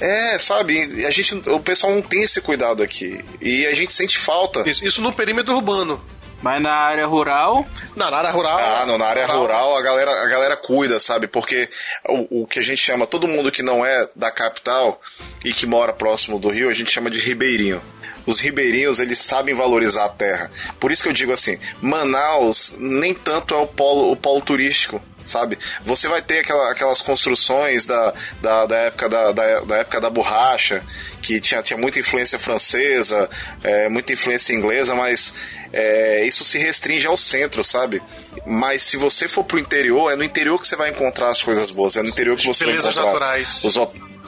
[0.00, 3.24] é, sabe, a gente, o pessoal não tem esse cuidado aqui.
[3.40, 4.68] E a gente sente falta.
[4.68, 6.02] Isso, isso no perímetro urbano.
[6.42, 8.58] Mas na área rural, Na, na área rural.
[8.58, 11.26] Ah, não, na área rural a galera, a galera cuida, sabe?
[11.26, 11.70] Porque
[12.06, 15.00] o, o que a gente chama, todo mundo que não é da capital
[15.42, 17.80] e que mora próximo do rio, a gente chama de ribeirinho.
[18.26, 20.50] Os ribeirinhos, eles sabem valorizar a terra.
[20.80, 25.02] Por isso que eu digo assim, Manaus nem tanto é o polo, o polo turístico.
[25.24, 25.58] sabe?
[25.84, 30.10] Você vai ter aquela, aquelas construções da, da, da época da, da, da, época da
[30.10, 30.82] borracha,
[31.22, 33.28] que tinha, tinha muita influência francesa,
[33.62, 35.34] é, muita influência inglesa, mas
[35.72, 38.02] é, isso se restringe ao centro, sabe?
[38.46, 41.70] Mas se você for pro interior, é no interior que você vai encontrar as coisas
[41.70, 43.64] boas, é no interior que você vai encontrar naturais.
[43.64, 43.76] os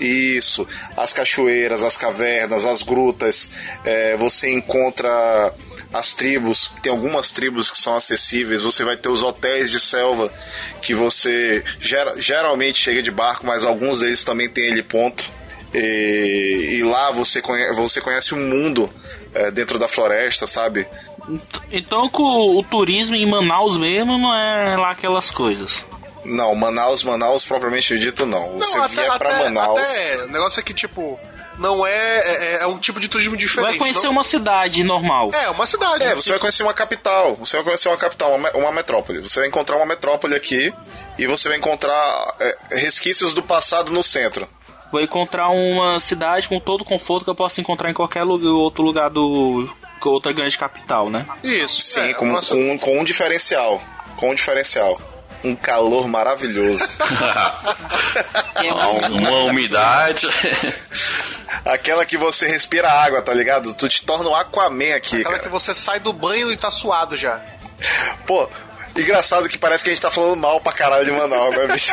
[0.00, 3.50] isso, as cachoeiras, as cavernas, as grutas,
[3.84, 5.54] é, você encontra
[5.92, 10.32] as tribos, tem algumas tribos que são acessíveis, você vai ter os hotéis de selva
[10.82, 15.24] que você ger, geralmente chega de barco, mas alguns deles também tem heliponto.
[15.74, 18.88] E, e lá você conhece, você conhece o mundo
[19.34, 20.86] é, dentro da floresta, sabe?
[21.70, 25.84] Então o, o turismo em Manaus mesmo não é lá aquelas coisas.
[26.26, 28.58] Não, Manaus, Manaus propriamente dito não.
[28.58, 29.78] Você até, vier pra Manaus.
[29.78, 31.18] Até, o negócio é que, tipo,
[31.58, 33.70] não é, é, é, um tipo de turismo diferente.
[33.70, 34.12] Vai conhecer não...
[34.12, 35.30] uma cidade normal.
[35.32, 36.04] É, uma cidade.
[36.04, 37.34] É, você vai conhecer uma capital.
[37.36, 39.20] Você vai conhecer uma capital, uma, uma metrópole.
[39.20, 40.72] Você vai encontrar uma metrópole aqui
[41.18, 44.46] e você vai encontrar é, resquícios do passado no centro.
[44.92, 48.50] Vou encontrar uma cidade com todo o conforto que eu posso encontrar em qualquer lugar,
[48.50, 49.68] outro lugar do.
[50.04, 51.26] outra grande capital, né?
[51.42, 51.82] Isso.
[51.82, 52.54] Sim, é, com, nossa...
[52.54, 53.80] com, com um diferencial.
[54.16, 55.00] Com um diferencial
[55.44, 56.84] um calor maravilhoso.
[59.10, 60.28] uma umidade.
[61.64, 63.74] Aquela que você respira água, tá ligado?
[63.74, 65.42] Tu te torna um Aquaman aqui, Aquela cara.
[65.44, 67.40] que você sai do banho e tá suado já.
[68.26, 68.48] Pô,
[68.96, 71.92] Engraçado que parece que a gente tá falando mal pra caralho de Manaus, né, bicho?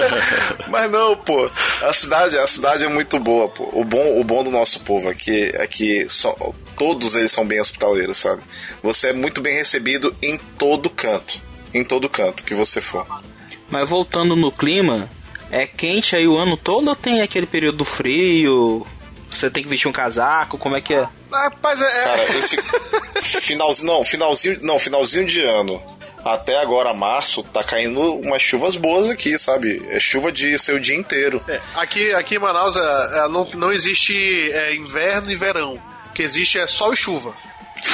[0.68, 1.50] Mas não, pô.
[1.80, 3.66] A cidade, a cidade é muito boa, pô.
[3.72, 6.36] O bom, o bom do nosso povo aqui é que só,
[6.76, 8.42] todos eles são bem hospitaleiros, sabe?
[8.82, 13.06] Você é muito bem recebido em todo canto em todo canto que você for.
[13.70, 15.08] Mas voltando no clima,
[15.50, 18.86] é quente aí o ano todo ou tem aquele período frio?
[19.30, 21.06] Você tem que vestir um casaco, como é que é?
[21.30, 21.84] Rapaz, é.
[21.84, 22.04] é...
[22.04, 25.80] Cara, esse finalzinho, não, finalzinho, não, finalzinho de ano.
[26.24, 29.82] Até agora, março, tá caindo umas chuvas boas aqui, sabe?
[29.88, 31.42] É chuva de ser o dia inteiro.
[31.48, 34.14] É, aqui, aqui em Manaus é, é, não, não existe
[34.52, 35.74] é, inverno e verão.
[36.08, 37.32] O que existe é sol e chuva.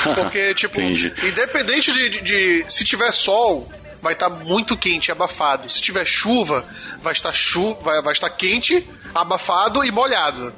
[0.14, 3.70] Porque, tipo, independente de, de, de, Se tiver sol,
[4.02, 5.68] vai estar tá muito quente, abafado.
[5.70, 6.64] Se tiver chuva,
[7.00, 10.52] vai estar chuva, vai, vai estar quente, abafado e molhado.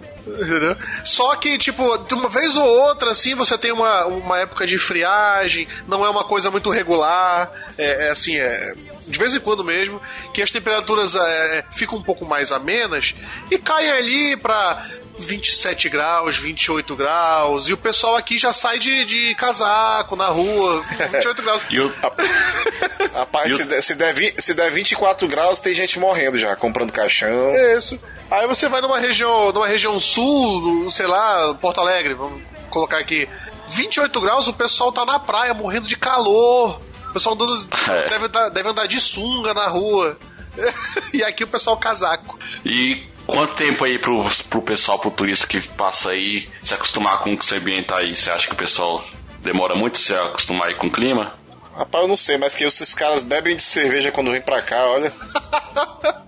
[1.05, 4.77] Só que, tipo, de uma vez ou outra, assim, você tem uma, uma época de
[4.77, 8.75] friagem, não é uma coisa muito regular, é, é assim, é
[9.07, 10.01] de vez em quando mesmo,
[10.35, 13.15] que as temperaturas é, ficam um pouco mais amenas
[13.51, 14.85] e caem ali para
[15.19, 20.85] 27 graus, 28 graus, e o pessoal aqui já sai de, de casaco na rua,
[21.13, 21.63] 28 graus.
[21.71, 21.93] E o...
[23.13, 27.55] Rapaz, se, der, se, der, se der 24 graus, tem gente morrendo já, comprando caixão.
[27.77, 27.99] Isso.
[28.31, 33.29] Aí você vai numa região, numa região sul, sei lá, Porto Alegre, vamos colocar aqui.
[33.69, 36.81] 28 graus, o pessoal tá na praia morrendo de calor.
[37.09, 38.09] O pessoal andando, é.
[38.11, 40.19] deve, deve andar de sunga na rua.
[41.13, 42.39] e aqui o pessoal casaco.
[42.65, 47.35] E Quanto tempo aí pro, pro pessoal, pro turista que passa aí, se acostumar com
[47.35, 48.17] esse ambiente aí?
[48.17, 49.05] Você acha que o pessoal
[49.41, 51.35] demora muito se acostumar aí com o clima?
[51.77, 54.87] Rapaz, eu não sei, mas que esses caras bebem de cerveja quando vêm pra cá,
[54.87, 55.13] olha.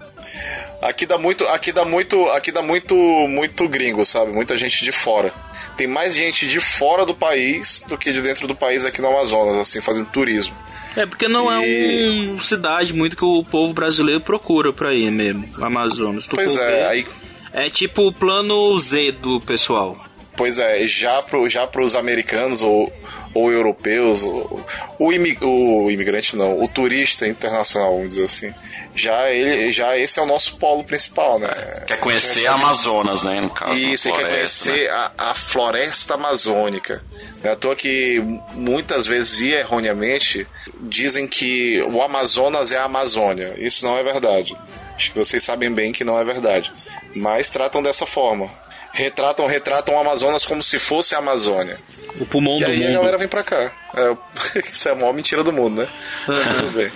[0.81, 2.95] aqui dá muito, aqui dá muito, aqui dá muito,
[3.29, 4.33] muito gringo, sabe?
[4.33, 5.33] Muita gente de fora.
[5.77, 9.09] Tem mais gente de fora do país do que de dentro do país aqui no
[9.09, 10.57] Amazonas, assim, fazendo turismo.
[10.97, 12.29] É porque não é e...
[12.29, 16.27] é uma cidade muito que o povo brasileiro procura pra ir mesmo, Amazonas.
[16.27, 17.07] Tu pois é, aí...
[17.53, 19.99] É tipo o plano Z do pessoal.
[20.37, 22.93] Pois é, já, pro, já pros americanos ou,
[23.35, 24.64] ou europeus, o,
[24.99, 28.55] o, imig, o imigrante não, o turista internacional, vamos dizer assim,
[28.98, 31.48] já, ele, já esse é o nosso polo principal, né?
[31.87, 33.40] Quer conhecer a Amazonas, né?
[33.40, 34.90] No caso, Isso, floresta, quer conhecer né?
[34.90, 37.02] a, a, floresta amazônica.
[37.42, 38.20] Eu tô que
[38.52, 40.46] muitas vezes e erroneamente
[40.80, 43.54] dizem que o Amazonas é a Amazônia.
[43.56, 44.56] Isso não é verdade.
[44.96, 46.72] Acho que vocês sabem bem que não é verdade.
[47.14, 48.50] Mas tratam dessa forma.
[48.92, 51.78] Retratam, retratam o Amazonas como se fosse a Amazônia.
[52.18, 52.88] O pulmão e do aí mundo.
[52.88, 53.70] a galera vem pra cá.
[53.94, 55.88] É, isso é a maior mentira do mundo, né?
[56.26, 56.92] Vamos ver.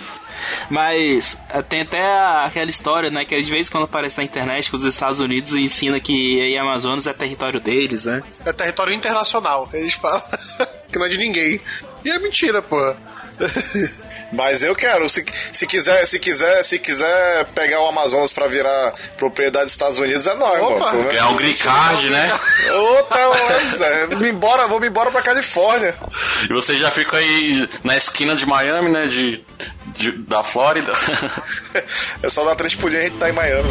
[0.69, 2.01] Mas eh, tem até
[2.45, 3.25] aquela história, né?
[3.25, 6.57] Que de vez em quando aparece na internet que os Estados Unidos ensina que aí
[6.57, 8.23] Amazonas é território deles, né?
[8.45, 9.69] É território internacional.
[9.73, 10.21] Eles falam
[10.91, 11.59] que não é de ninguém.
[12.03, 12.77] E é mentira, pô.
[14.33, 18.93] Mas eu quero, se, se quiser, se quiser, se quiser pegar o Amazonas para virar
[19.15, 21.11] propriedade dos Estados Unidos, é nóis, Opa, mano.
[21.11, 22.39] É um green card, né?
[22.71, 25.93] Opa, é, vou me embora, vou me embora pra Califórnia.
[26.49, 29.05] E você já fica aí na esquina de Miami, né?
[29.05, 29.43] De,
[30.27, 30.91] da Flórida.
[32.21, 33.69] é só dar três pulinhos e a gente tá em Miami,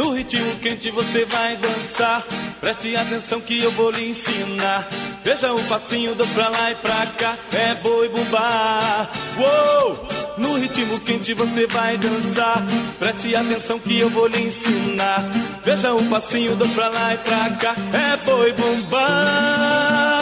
[0.00, 0.10] ó.
[0.12, 2.24] ritmo quente você vai dançar.
[2.60, 4.86] Preste atenção que eu vou lhe ensinar.
[5.24, 7.36] Veja o passinho do pra lá e pra cá.
[7.52, 9.08] É boi bumbá.
[9.38, 10.08] Uou!
[10.38, 12.62] No ritmo quente você vai dançar.
[12.98, 15.22] Preste atenção que eu vou lhe ensinar.
[15.64, 17.74] Veja o passinho do pra lá e pra cá.
[17.92, 20.20] É boi bumbá.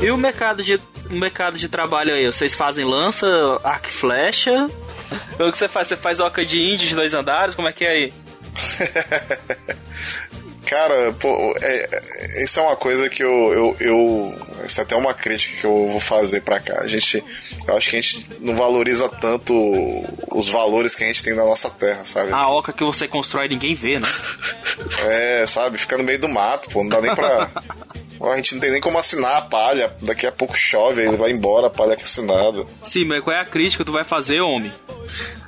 [0.00, 0.80] E o mercado de
[1.10, 2.26] o mercado de trabalho aí?
[2.26, 3.26] Vocês fazem lança,
[3.62, 4.66] arco e flecha?
[5.38, 5.88] O que você faz?
[5.88, 7.54] Você faz oca de índio de dois andares?
[7.54, 8.14] Como é que é aí?
[10.66, 14.34] Cara, pô, é, é, isso é uma coisa que eu, eu, eu.
[14.64, 16.80] Isso é até uma crítica que eu vou fazer pra cá.
[16.80, 17.22] A gente.
[17.66, 19.54] Eu acho que a gente não valoriza tanto
[20.32, 22.32] os valores que a gente tem na nossa terra, sabe?
[22.32, 24.08] A oca que você constrói ninguém vê, né?
[25.02, 25.78] É, sabe?
[25.78, 26.82] Fica no meio do mato, pô.
[26.82, 27.48] Não dá nem pra.
[28.20, 29.92] A gente não tem nem como assinar a palha.
[30.00, 32.64] Daqui a pouco chove, aí ele vai embora, a palha que é assinada.
[32.82, 34.72] Sim, mas qual é a crítica que tu vai fazer, homem?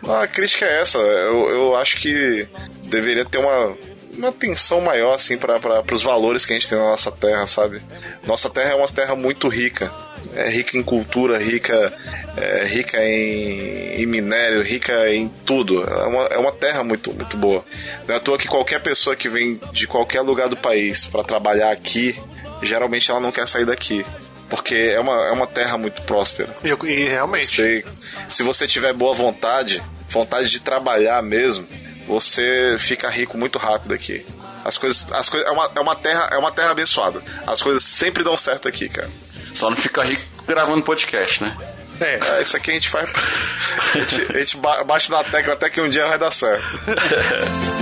[0.03, 0.99] Não, a crítica é essa.
[0.99, 2.47] Eu, eu acho que
[2.85, 3.77] deveria ter uma,
[4.19, 7.81] uma atenção maior, assim, para os valores que a gente tem na nossa terra, sabe?
[8.27, 9.91] Nossa terra é uma terra muito rica.
[10.35, 11.93] É rica em cultura, rica,
[12.37, 15.83] é, rica em, em minério, rica em tudo.
[15.83, 17.65] É uma, é uma terra muito, muito boa.
[18.07, 21.23] Não é à toa que qualquer pessoa que vem de qualquer lugar do país para
[21.23, 22.21] trabalhar aqui,
[22.63, 24.05] geralmente ela não quer sair daqui.
[24.51, 26.55] Porque é uma, é uma terra muito próspera.
[26.65, 27.47] E, e realmente.
[27.47, 27.85] Você,
[28.29, 31.69] se você tiver boa vontade, vontade de trabalhar mesmo,
[32.09, 34.25] você fica rico muito rápido aqui.
[34.65, 37.23] As coisas, as coisas é, uma, é uma terra, é uma terra abençoada.
[37.47, 39.09] As coisas sempre dão certo aqui, cara.
[39.55, 41.57] Só não fica rico gravando podcast, né?
[42.01, 42.19] É.
[42.39, 43.11] É, isso aqui a gente faz.
[43.95, 46.65] A gente, a gente ba- bate na tecla até que um dia vai dar certo.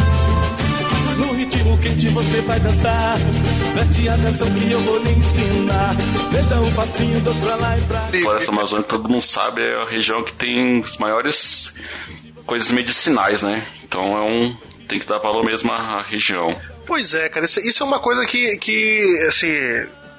[1.16, 3.16] No ritmo quente você vai dançar.
[3.72, 5.94] Preste atenção que eu vou lhe ensinar.
[6.30, 8.18] Veja o passinho do pra lá e pra cá.
[8.20, 11.72] Floresta Amazônica, todo mundo sabe, é a região que tem as maiores
[12.46, 13.66] coisas medicinais, né?
[13.84, 14.56] Então é um.
[14.88, 16.54] Tem que dar valor mesmo à região.
[16.86, 19.52] Pois é, cara, isso, é uma coisa que, que assim,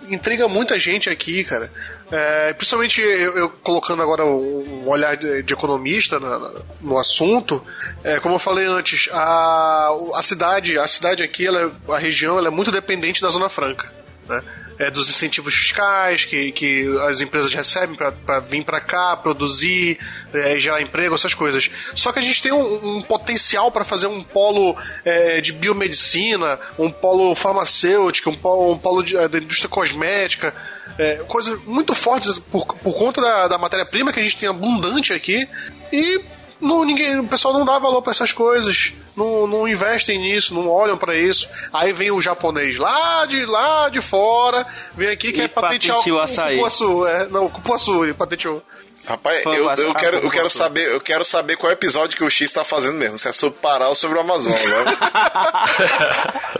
[0.09, 1.71] intriga muita gente aqui, cara.
[2.11, 6.51] É, principalmente eu, eu colocando agora um um olhar de, de economista na- na-
[6.82, 7.61] no assunto,
[8.03, 12.38] é, como eu falei antes, a, a cidade, a cidade aqui, ela, é- a região,
[12.38, 13.91] ela é muito dependente da Zona Franca,
[14.28, 14.41] né?
[14.80, 19.97] É, dos incentivos fiscais que, que as empresas recebem para vir para cá, produzir,
[20.32, 21.71] é, gerar emprego, essas coisas.
[21.95, 26.59] Só que a gente tem um, um potencial para fazer um polo é, de biomedicina,
[26.78, 30.53] um polo farmacêutico, um polo, um polo de- da indústria cosmética,
[30.99, 35.11] é, coisas muito fortes por, por conta da, da matéria-prima que a gente tem abundante
[35.11, 35.49] aqui.
[35.91, 36.21] E
[36.61, 40.70] não, ninguém, o pessoal não dá valor para essas coisas, não, não investem nisso, não
[40.70, 41.49] olham para isso.
[41.74, 45.95] Aí vem o japonês lá de lá de fora, vem aqui que E é patentear
[45.95, 46.55] patenteou o açaí.
[46.55, 48.63] cupuaçu, é, não, o cupuaçu, ele patenteou.
[49.07, 52.51] Rapaz, eu, eu quero, eu quero saber, eu quero saber qual episódio que o X
[52.51, 53.18] tá fazendo mesmo.
[53.18, 54.78] Se é sobre Pará ou sobre o Amazonas, né?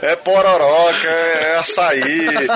[0.00, 2.26] É pororoca, é açaí.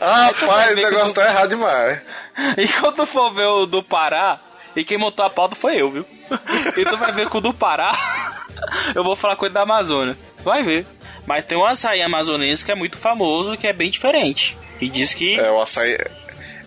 [0.00, 2.00] Rapaz, o negócio tá errado demais.
[2.56, 4.40] E quando tu for ver o do Pará,
[4.80, 6.04] e quem montou a pauta foi eu, viu?
[6.76, 7.92] E tu vai ver que o do Pará,
[8.94, 10.16] eu vou falar coisa da Amazônia.
[10.44, 10.86] Vai ver.
[11.26, 14.56] Mas tem um açaí amazonense que é muito famoso, que é bem diferente.
[14.80, 15.34] E diz que.
[15.38, 15.96] É o açaí.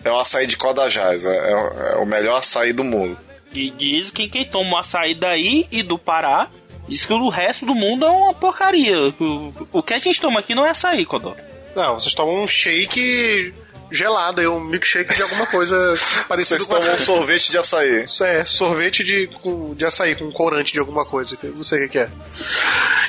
[0.04, 3.16] É o açaí de Codajás, é, é- é o melhor açaí do mundo.
[3.52, 6.48] E diz que quem toma o açaí daí e do Pará,
[6.88, 8.96] diz que o resto do mundo é uma porcaria.
[9.20, 11.34] O, o que a gente toma aqui não é açaí, Codó.
[11.76, 13.54] Não, vocês tomam um shake
[13.92, 15.76] gelado, aí, um milkshake de alguma coisa
[16.28, 17.04] parecida Vocês com tomam um açaí.
[17.06, 18.04] sorvete de açaí.
[18.04, 21.88] Isso é, sorvete de, com- de açaí, com corante de alguma coisa, não sei o
[21.88, 22.08] que é.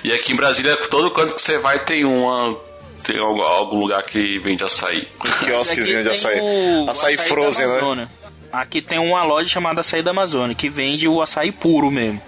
[0.03, 2.55] E aqui em Brasília, todo canto que você vai tem uma.
[3.03, 5.07] Tem algum, algum lugar que vende açaí.
[5.43, 6.39] Quiosquezinho de açaí.
[6.39, 8.07] o Açaí da frozen, né?
[8.51, 12.21] Aqui tem uma loja chamada Açaí da Amazônia, que vende o açaí puro mesmo.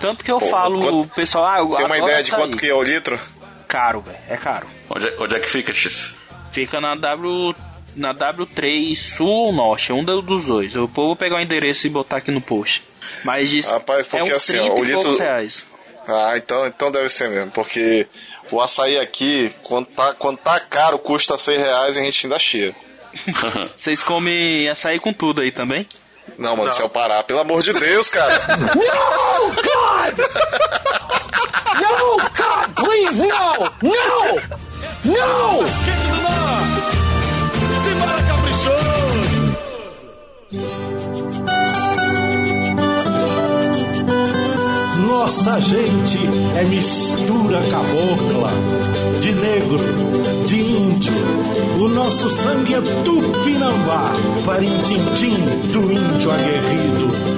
[0.00, 2.40] Tanto que eu Pô, falo, quanto- o pessoal, ah, eu Tem uma ideia de açaí.
[2.44, 3.18] quanto que é o litro?
[3.66, 4.66] Caro, velho, é caro.
[4.88, 6.14] Onde é, onde é que fica, X?
[6.52, 7.54] Fica na W
[7.96, 10.74] na W3 Sul ou Norte, um do- dos dois.
[10.74, 12.82] Eu vou pegar o endereço e botar aqui no post.
[13.24, 15.66] Mas diz, Rapaz, porque é uns assim, ó, 30 o litro- reais.
[16.06, 18.06] Ah, então, então deve ser mesmo, porque
[18.50, 22.38] o açaí aqui, quando tá, quando tá caro, custa 100 reais e a gente ainda
[22.38, 22.74] chia.
[23.76, 25.86] Vocês comem açaí com tudo aí também?
[26.38, 28.34] Não, mano, se eu parar, pelo amor de Deus, cara.
[31.80, 33.72] No, God, please, no!
[33.82, 34.69] No!
[35.04, 35.64] No!
[35.84, 36.90] Quente do Norte!
[37.84, 39.20] Simbora, caprichoso!
[45.08, 46.18] Nossa gente
[46.58, 48.50] é mistura cabocla,
[49.22, 49.80] de negro,
[50.46, 51.14] de índio.
[51.80, 54.12] O nosso sangue é tupinambá,
[54.44, 55.36] parintintim
[55.72, 57.29] do índio aguerrido.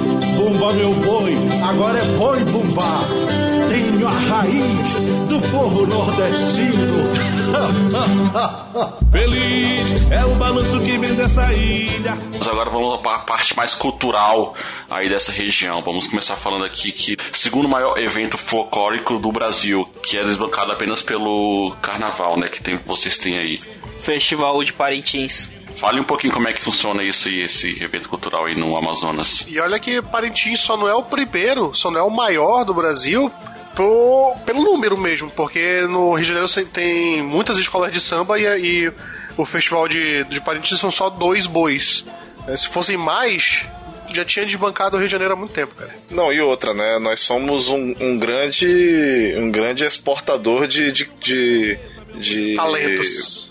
[0.42, 3.00] Bumba, meu boi, agora é boi bumbá.
[3.70, 7.12] Tenho a raiz do povo nordestino.
[9.12, 12.18] Feliz é o balanço que vem dessa ilha.
[12.36, 14.54] Mas agora vamos para a parte mais cultural
[14.90, 15.82] aí dessa região.
[15.82, 21.02] Vamos começar falando aqui que segundo maior evento folclórico do Brasil, que é desbancado apenas
[21.02, 23.60] pelo carnaval, né, que tem, vocês têm aí.
[23.98, 25.61] Festival de Parintins.
[25.76, 29.44] Fale um pouquinho como é que funciona isso e esse evento cultural aí no Amazonas.
[29.48, 32.72] E olha que Parintins só não é o primeiro, só não é o maior do
[32.74, 33.30] Brasil,
[33.74, 38.44] por, pelo número mesmo, porque no Rio de Janeiro tem muitas escolas de samba e,
[38.44, 38.92] e
[39.36, 42.04] o festival de, de Parintins são só dois bois.
[42.46, 43.64] É, Se fossem mais,
[44.12, 45.90] já tinha desbancado o Rio de Janeiro há muito tempo, cara.
[46.10, 46.98] Não, e outra, né?
[46.98, 51.78] Nós somos um, um grande um grande exportador de, de, de,
[52.16, 53.50] de- Talentos.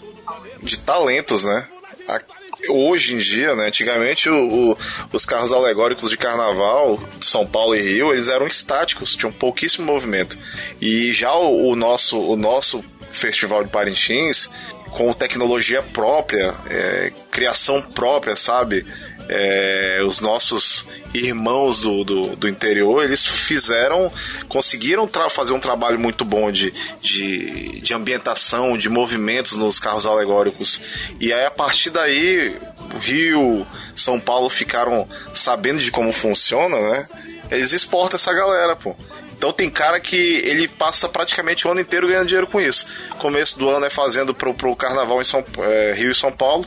[0.61, 1.67] de talentos, né?
[2.07, 2.21] A-
[2.69, 3.67] Hoje em dia, né?
[3.67, 4.77] Antigamente o- o-
[5.11, 10.37] os carros alegóricos de carnaval São Paulo e Rio, eles eram estáticos, tinham pouquíssimo movimento.
[10.79, 14.49] E já o, o nosso o nosso festival de Parintins
[14.91, 18.85] com tecnologia própria, é, criação própria, sabe?
[19.33, 24.11] É, os nossos irmãos do, do, do interior, eles fizeram,
[24.49, 30.81] conseguiram fazer um trabalho muito bom de, de, de ambientação, de movimentos nos carros alegóricos.
[31.17, 32.57] E aí, a partir daí,
[32.99, 33.65] Rio,
[33.95, 37.07] São Paulo ficaram sabendo de como funciona, né?
[37.49, 38.95] Eles exportam essa galera, pô.
[39.41, 42.85] Então tem cara que ele passa praticamente o ano inteiro ganhando dinheiro com isso.
[43.17, 46.63] Começo do ano é fazendo pro, pro carnaval em São, é, Rio e São Paulo,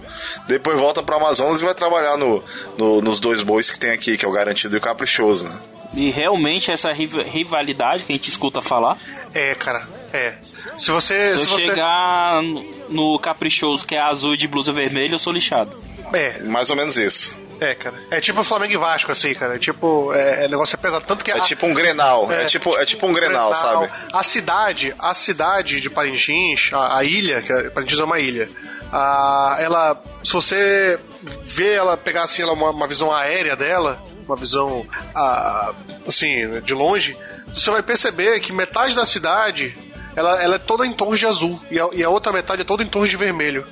[0.48, 2.42] depois volta pro Amazonas e vai trabalhar no,
[2.76, 5.56] no- nos dois bois que tem aqui, que é o garantido e o caprichoso, né?
[5.94, 8.98] E realmente essa riv- rivalidade que a gente escuta falar,
[9.32, 10.34] É, cara, é.
[10.76, 11.30] Se você.
[11.30, 15.18] se Se eu você chegar no- no caprichoso que é azul de blusa vermelha, eu
[15.20, 15.80] sou lixado.
[16.12, 17.38] é, Mais ou menos isso.
[17.70, 17.96] É, cara.
[18.10, 19.56] É tipo Flamengo e Vasco, assim, cara.
[19.56, 20.12] É tipo.
[20.14, 21.04] É, é negócio é pesado.
[21.06, 23.90] Tanto que É a- tipo um grenal, é, tipo, é tipo um grenal, sabe?
[24.12, 28.48] A cidade, a cidade de Parintins, a, a ilha, que é, Parintins é uma ilha.
[28.92, 30.98] a- ela, se você
[31.42, 35.72] vê ela pegar assim ela, uma, uma visão aérea dela, uma visão ah,
[36.06, 37.16] assim de longe,
[37.54, 39.76] você vai perceber que metade da cidade
[40.16, 42.64] ela, ela é toda em tons de azul e a, e a outra metade é
[42.64, 43.66] toda em tons de vermelho.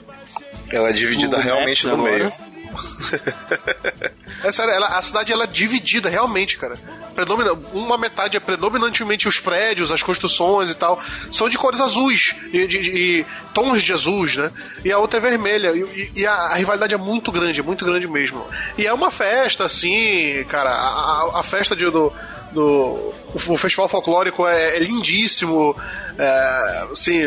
[0.70, 2.32] Ela é dividida Google realmente no agora.
[4.45, 6.77] É sério, ela- a cidade ela é dividida realmente, cara.
[7.14, 11.01] Predomina, uma metade é predominantemente os prédios, as construções e tal,
[11.31, 14.51] são de cores azuis, e, de, de- tons de azuis, né?
[14.85, 15.70] E a outra é vermelha.
[15.73, 18.45] E, e- a, a rivalidade é muito grande, é muito grande mesmo.
[18.79, 20.70] E é uma festa, assim, cara.
[20.70, 20.75] A,
[21.37, 22.12] a- a festa de, do.
[22.53, 23.12] do
[23.49, 25.77] o, festival folclórico é, é lindíssimo.
[26.18, 27.20] É, assim,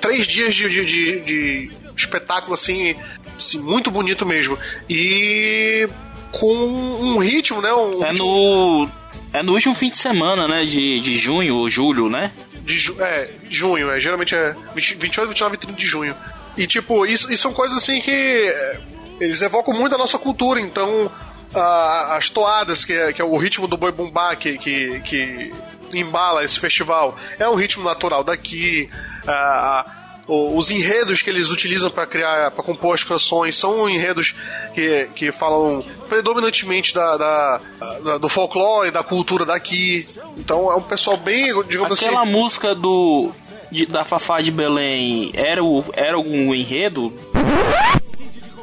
[0.00, 2.94] três dias de, de, de- de espetáculo, assim,
[3.36, 4.58] assim, muito bonito mesmo.
[4.88, 5.88] E
[6.32, 7.72] com um ritmo, né?
[7.72, 8.88] Um É ritmo no.
[9.32, 10.64] É no último fim de semana, né?
[10.64, 12.30] De, de junho ou julho, né?
[12.62, 16.16] de ju é, junho, é, geralmente é 20, 28, 29 e 30 de junho.
[16.56, 18.80] E tipo, isso, isso são coisas assim que é,
[19.20, 21.08] eles evocam muito a nossa cultura, então
[21.54, 25.52] a- as toadas, que é, que é o ritmo do boi bumbá que, que, que
[25.92, 28.88] embala esse festival, é um ritmo natural daqui.
[29.28, 29.86] a-
[30.28, 34.34] os enredos que eles utilizam para criar, para compor as canções, são enredos
[34.74, 37.60] que, que falam predominantemente da, da-
[38.04, 40.06] da- do folclore, da cultura daqui.
[40.36, 42.32] Então é um pessoal bem, digamos Aquela assim.
[42.32, 43.30] música do.
[43.70, 47.12] de- da Fafá de Belém era, o, era algum enredo?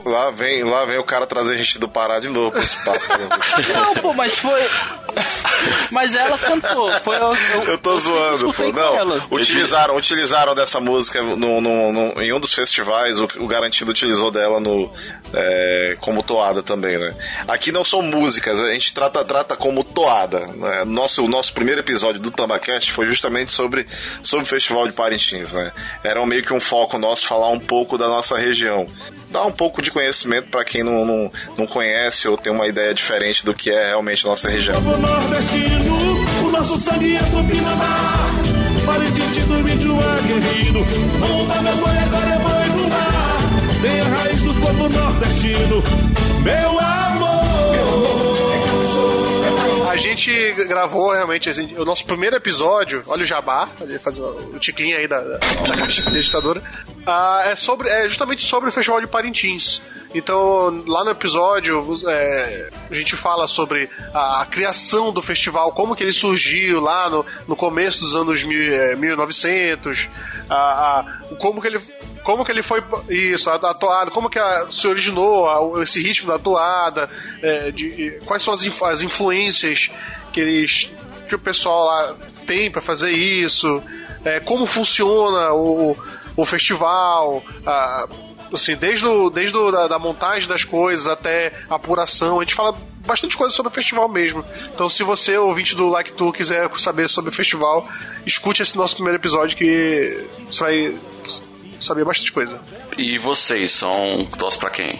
[0.05, 2.99] Lá vem, lá vem o cara trazer gente do Pará de novo pra esse papo.
[3.07, 3.29] né?
[3.73, 4.59] Não, pô, mas foi.
[5.91, 6.91] Mas ela cantou.
[7.03, 7.33] Foi, eu,
[7.67, 8.79] Eu tô zoando, escutei pô.
[8.79, 13.91] Não, utilizaram, utilizaram dessa música no, no- no- em um dos festivais, o, o Garantido
[13.91, 14.91] utilizou dela no,
[15.33, 17.13] é, como toada também, né?
[17.47, 20.39] Aqui não são músicas, a gente trata, trata como toada.
[20.47, 20.83] Né?
[20.85, 23.85] Nosso, o nosso primeiro episódio do Tambacast foi justamente sobre,
[24.21, 25.71] sobre o Festival de Parintins, né?
[26.03, 28.87] Era meio que um foco nosso falar um pouco da nossa região.
[29.33, 32.93] Dar um pouco de conhecimento para quem não, não, não conhece ou tem uma ideia
[32.93, 34.79] diferente do que é realmente a nossa região.
[36.45, 38.29] O nosso sangue é tupinambá.
[38.85, 40.79] Parintins do índio aguerrido.
[41.63, 43.81] Meu boi, agora é boi no mar.
[43.81, 45.83] Tem a raiz do povo nordestino.
[46.43, 47.43] Meu amor.
[49.89, 54.57] A gente gravou realmente assim, o nosso primeiro episódio, olha o jabá, ali faz o
[54.59, 56.63] tiquinho aí da, da, da caixa digitadora,
[57.05, 59.81] ah, é, sobre, é justamente sobre o Festival de Parintins.
[60.15, 65.95] Então, lá no episódio, é, a gente fala sobre a, a criação do festival, como
[65.95, 70.07] que ele surgiu lá no, no começo dos anos mil, é, 1900,
[70.49, 70.55] a,
[70.99, 71.03] a,
[71.39, 71.79] como que ele
[72.23, 72.81] como que ele foi.
[73.09, 77.09] Isso, a, a toada, como que a, se originou a- esse ritmo da toada,
[77.41, 79.89] é, de, de- quais são as, as influências
[80.31, 80.89] que eles.
[81.27, 82.15] que o pessoal lá
[82.47, 83.81] tem pra fazer isso,
[84.23, 85.97] é, como funciona o, o
[86.45, 88.07] festival, a-
[88.53, 92.53] assim, desde, o, desde o, da, da montagem das coisas até a apuração, a gente
[92.55, 92.75] fala
[93.05, 94.45] bastante coisa sobre o festival mesmo.
[94.73, 97.87] Então, se você, ouvinte do Like Tour, quiser saber sobre o festival,
[98.25, 100.95] escute esse nosso primeiro episódio que você vai
[101.79, 102.61] saber bastante coisa.
[102.97, 104.99] E vocês são tosse pra quem?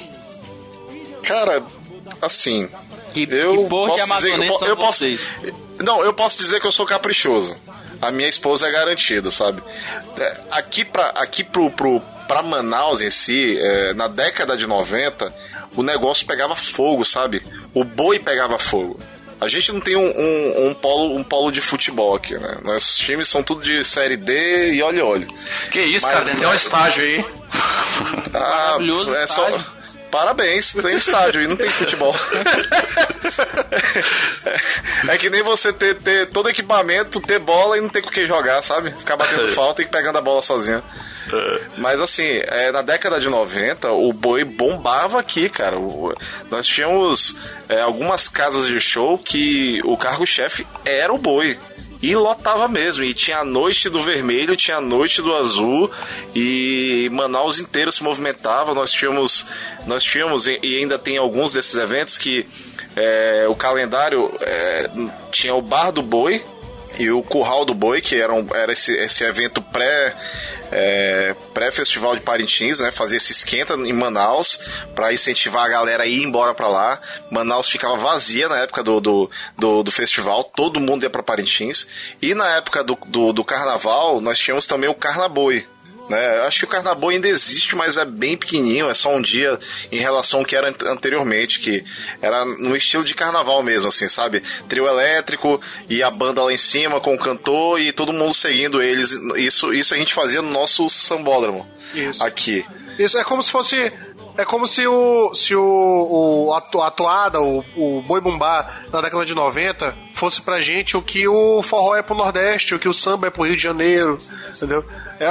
[1.24, 1.64] Cara,
[2.22, 2.68] assim.
[3.14, 5.00] Que, eu que posso dizer eu, eu posso.
[5.00, 5.22] vocês?
[5.80, 7.56] Não, eu posso dizer que eu sou caprichoso.
[8.06, 9.62] A minha esposa é garantida, sabe?
[10.20, 15.34] É, Aqui, pra, aqui pro, pro, pra Manaus em si, é, na década de 90,
[15.76, 17.42] o negócio pegava fogo, sabe?
[17.74, 19.00] O boi pegava fogo.
[19.42, 22.60] A gente não tem um, um, um polo, um polo de futebol aqui, né?
[22.64, 25.28] Nossos times são tudo de série D e olha, olha.
[25.70, 26.26] Que isso, Mas- cara?
[26.26, 27.26] Tem até um estágio aí.
[28.34, 28.40] Ah,
[28.80, 29.48] Maravilhoso é só.
[30.14, 32.14] Parabéns, tem estádio e não tem futebol.
[35.10, 38.12] é que nem você ter, ter todo equipamento, ter bola e não ter com o
[38.12, 38.92] que jogar, sabe?
[38.92, 40.84] Ficar batendo falta e pegando a bola sozinho.
[41.78, 45.80] Mas assim, é, na década de 90, o boi bombava aqui, cara.
[45.80, 46.14] O-
[46.52, 47.36] nós tínhamos
[47.68, 51.58] é, algumas casas de show que o cargo-chefe era o boi.
[52.04, 53.02] E lotava mesmo.
[53.06, 55.90] E tinha a noite do vermelho, tinha a noite do azul.
[56.36, 58.74] E Manaus inteiro se movimentava.
[58.74, 59.46] Nós tínhamos,
[59.88, 62.46] nós tínhamos e ainda tem alguns desses eventos que
[62.94, 64.90] é, o calendário é,
[65.32, 66.44] tinha o Bar do Boi
[66.98, 70.16] e o Curral do Boi, que era, um- era esse, esse evento pré
[70.76, 72.92] é, pré-festival de Parintins, né?
[72.92, 74.60] Fazia esse esquenta em Manaus
[74.96, 77.00] para incentivar a galera a ir embora para lá.
[77.30, 81.88] Manaus ficava vazia na época do, do, do, do festival, todo mundo ia para Parintins.
[82.20, 85.68] E na época do, do, do carnaval, nós tínhamos também o Carnaboi.
[86.10, 86.40] Né?
[86.42, 89.58] Acho que o Carnaboi ainda existe, mas é bem pequenininho, é só um dia
[89.92, 91.84] em relação ao que era ant- anteriormente, que
[92.22, 94.42] era no estilo de carnaval mesmo, assim, sabe?
[94.68, 98.82] Trio elétrico e a banda lá em cima com o cantor e todo mundo seguindo
[98.82, 99.12] eles.
[99.38, 102.24] Isso, isso a gente fazia no nosso sambódromo Isso.
[102.24, 102.66] aqui.
[103.00, 103.92] Isso é como se fosse.
[104.38, 105.34] É como se o.
[105.36, 106.48] Se o.
[106.48, 110.60] o a to- a toada, o, o boi bumbá na década de 90 fosse pra
[110.60, 113.56] gente o que o forró é pro Nordeste, o que o samba é pro Rio
[113.56, 114.18] de Janeiro.
[114.56, 114.84] Entendeu?
[115.20, 115.30] É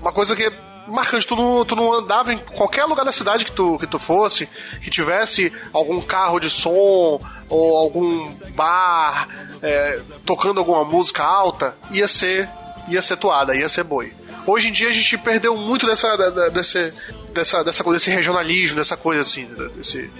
[0.00, 0.44] uma coisa que.
[0.44, 3.86] é Marcante, tu não, tu não andava em qualquer lugar da cidade que tu, que
[3.86, 4.48] tu fosse,
[4.82, 9.28] que tivesse algum carro de som ou algum bar
[9.62, 12.48] é, tocando alguma música alta, ia ser,
[12.88, 14.14] ia ser toada, ia ser boi.
[14.46, 16.08] Hoje em dia a gente perdeu muito dessa,
[16.52, 16.90] desse,
[17.38, 20.10] dessa, dessa coisa, desse regionalismo, dessa coisa assim, desse...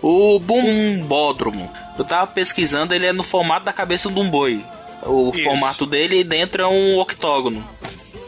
[0.00, 1.70] O bumbódromo.
[1.98, 4.64] Eu tava pesquisando, ele é no formato da cabeça de um boi.
[5.02, 5.42] O Isso.
[5.44, 7.68] formato dele dentro é um octógono.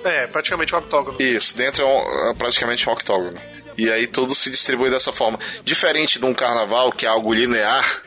[0.05, 1.21] É, praticamente um octógono.
[1.21, 3.39] Isso, dentro é, um- é praticamente um octógono.
[3.79, 5.39] E aí tudo se distribui dessa forma.
[5.65, 8.03] Diferente de um carnaval, que é algo linear,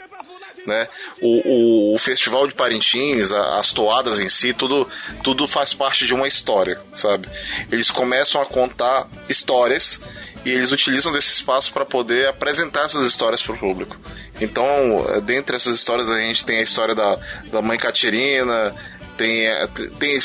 [0.66, 0.88] né?
[1.22, 4.88] O, o, o festival de Parintins, a- as toadas em si, tudo,
[5.24, 7.28] tudo faz parte de uma história, sabe?
[7.72, 10.02] Eles começam a contar histórias
[10.46, 13.98] e eles utilizam desse espaço para poder apresentar essas histórias para o público.
[14.42, 17.18] Então, eh, dentre essas histórias, a gente tem a história da,
[17.52, 18.76] da mãe Catirina,
[19.18, 19.68] tem, eh,
[20.00, 20.20] tem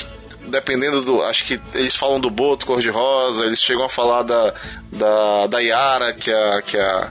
[0.49, 1.23] dependendo do.
[1.23, 4.55] Acho que eles falam do Boto cor-de-rosa, eles chegam a falar da,
[4.91, 7.09] da, da Yara, que é, que, é,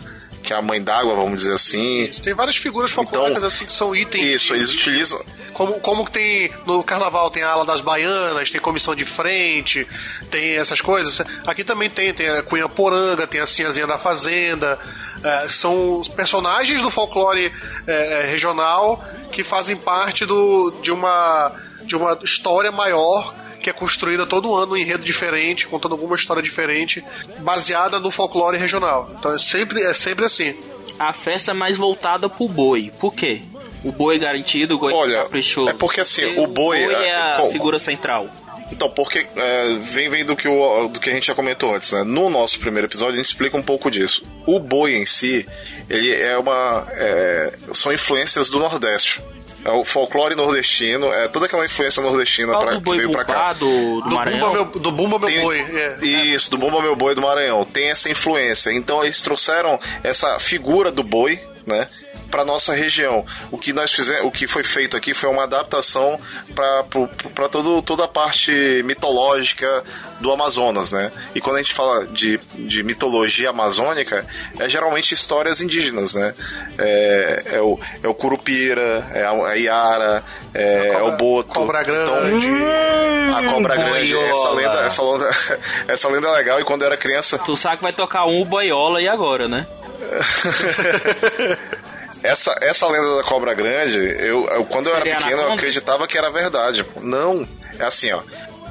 [0.47, 2.09] que é a mãe d'água, vamos dizer assim.
[2.23, 4.25] Tem várias figuras folclóricas assim que são itens.
[4.25, 5.21] Isso, de- eles utilizam.
[5.53, 9.85] Como, como tem no carnaval tem a ala das baianas, tem comissão de frente,
[10.31, 11.19] tem essas coisas.
[11.45, 14.79] Aqui também tem, tem a Cunha Poranga, tem a Sinhazinha da Fazenda.
[15.23, 17.51] é, são os personagens do folclore
[17.87, 21.51] é, é, regional que fazem parte do, de, uma,
[21.83, 23.33] de uma história maior
[23.67, 27.03] que é construída todo ano um enredo diferente, contando alguma história diferente,
[27.39, 29.11] baseada no folclore regional.
[29.19, 30.55] Então é sempre, é sempre assim.
[30.97, 32.93] A festa é mais voltada pro boi.
[32.97, 33.41] Por quê?
[33.83, 35.69] O boi garantido, o boi Olha, caprichoso.
[35.69, 38.29] é porque, assim, Porque o boi, é é, a figura central.
[38.71, 41.91] Então, porque é, vem, vem do, que o, do que a gente já comentou antes,
[41.91, 42.03] né?
[42.03, 44.25] No nosso primeiro episódio, a gente explica um pouco disso.
[44.45, 45.45] O boi em si,
[45.89, 46.87] ele é uma.
[46.91, 49.21] é, são influências do Nordeste.
[49.67, 53.25] É o folclore nordestino, é toda aquela influência nordestina Qual pra, do que veio pra
[53.25, 53.51] cá.
[53.53, 54.49] do, do Do Maranhão?
[54.49, 55.59] Bumba, meu, do Bumba Meu Tem- Boi.
[55.59, 55.97] é.
[56.05, 57.65] Isso, do Bumba Meu Boi do Maranhão.
[57.65, 58.71] Tem essa influência.
[58.71, 61.87] Então eles trouxeram essa figura do boi, né?
[62.29, 63.25] Para nossa região.
[63.51, 66.19] O que nós fizemos, o que foi feito aqui foi uma adaptação
[66.53, 69.83] para todo toda a parte mitológica
[70.19, 71.11] do Amazonas, né?
[71.35, 74.25] E quando a gente fala de, de mitologia amazônica,
[74.59, 76.33] é geralmente histórias indígenas, né?
[76.77, 80.23] É, é, o, é o Curupira, é a, a Iara,
[80.53, 81.53] é, cobra, é o Boto.
[81.53, 82.47] Cobra Grande.
[82.47, 84.31] Então, a Cobra Grande, Boiola.
[84.31, 85.29] essa lenda, essa, lenda,
[85.87, 86.59] essa lenda é legal.
[86.59, 89.67] E quando eu era criança, Tu sabe que vai tocar um boiola e agora, né?
[92.27, 96.07] Essa, essa lenda da cobra grande, eu, eu- quando eu era Seria pequeno, eu acreditava
[96.07, 96.85] que era verdade.
[97.01, 97.47] Não,
[97.79, 98.21] é assim, ó.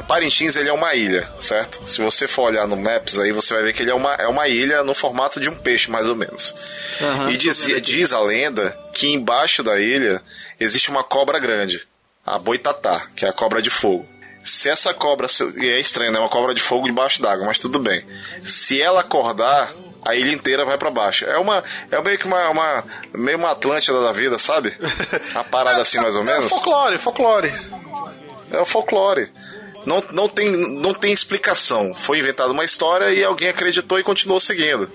[0.07, 1.83] Parintins ele é uma ilha, certo?
[1.89, 4.27] Se você for olhar no Maps aí, você vai ver que ele é uma, é
[4.29, 6.55] uma ilha no formato de um peixe, mais ou menos.
[7.01, 7.31] Aham.
[7.31, 10.23] e dizia, diz a lenda que embaixo da ilha
[10.61, 11.83] existe uma cobra grande,
[12.25, 14.07] a boitatá, que é a cobra de fogo.
[14.45, 15.27] Se essa cobra,
[15.57, 16.19] e é estranho, né?
[16.21, 18.05] Uma cobra de fogo embaixo d'água, mas tudo bem.
[18.45, 19.73] Se ela acordar,
[20.07, 21.25] a ilha inteira vai pra baixo.
[21.25, 22.85] É uma, é meio que uma, uma
[23.15, 24.75] meio uma Atlântida da vida, sabe?
[25.33, 26.49] Uma parada assim mais ou É menos.
[26.49, 27.53] folclore, folclore.
[28.51, 29.31] É o folclore.
[29.85, 31.95] Não, não, tem, não tem explicação.
[31.95, 34.91] Foi inventada uma história e alguém acreditou e continuou seguindo.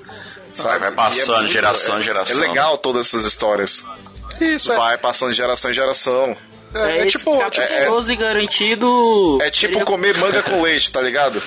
[0.53, 0.79] Sabe?
[0.79, 2.35] Vai passando E muito- geração em é- geração.
[2.43, 3.85] É legal todas essas histórias.
[4.39, 4.75] Isso, é.
[4.75, 6.35] Vai passando de geração em geração.
[6.73, 9.37] É, é esse tipo, caprichoso e garantido.
[9.41, 11.41] É tipo comer manga com leite, tá ligado?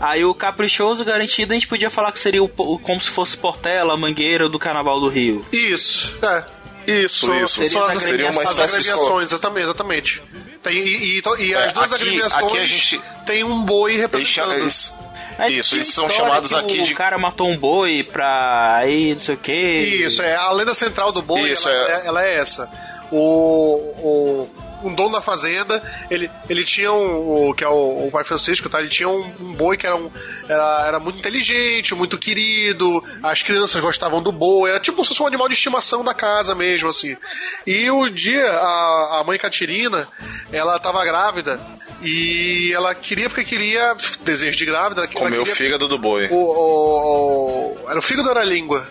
[0.00, 3.36] Aí o caprichoso garantido a gente podia falar que seria o, po- como se fosse
[3.36, 5.44] Portela, a mangueira do Carnaval do Rio.
[5.52, 6.44] Isso, é.
[6.84, 7.62] Isso, São- isso.
[7.78, 8.64] as, Seria uma as de escola.
[8.64, 10.22] abreviações, exatamente, exatamente.
[10.62, 13.96] Tem, e, e- e as É, duas aqui- abreviações aqui a gente- tem um boi
[13.96, 14.52] representando.
[14.54, 14.94] eles-
[15.38, 16.94] É Isso, eles são chamados que aqui o de.
[16.94, 19.52] cara matou um boi pra aí, não sei o que.
[20.04, 20.36] Isso, é.
[20.36, 21.92] A lenda central do boi, Isso, ela, é.
[22.02, 22.70] é- ela é essa.
[23.10, 23.18] O,
[23.98, 24.50] o,
[24.82, 27.48] um dono da fazenda, ele, ele tinha um.
[27.50, 28.80] O, que é o, o pai Francisco, tá?
[28.80, 30.10] Ele tinha um, um boi que era, um,
[30.48, 33.02] era, era muito inteligente, muito querido.
[33.22, 34.70] As crianças gostavam do boi.
[34.70, 37.16] Era tipo como se fosse um animal de estimação da casa mesmo, assim.
[37.66, 40.06] E um dia, a, a mãe Catirina,
[40.52, 41.60] ela tava grávida.
[42.04, 46.26] E ela queria, porque queria, desejo de grávida, ela Comeu o fígado do boi.
[46.30, 48.86] o, o- o- era o fígado ou era a língua?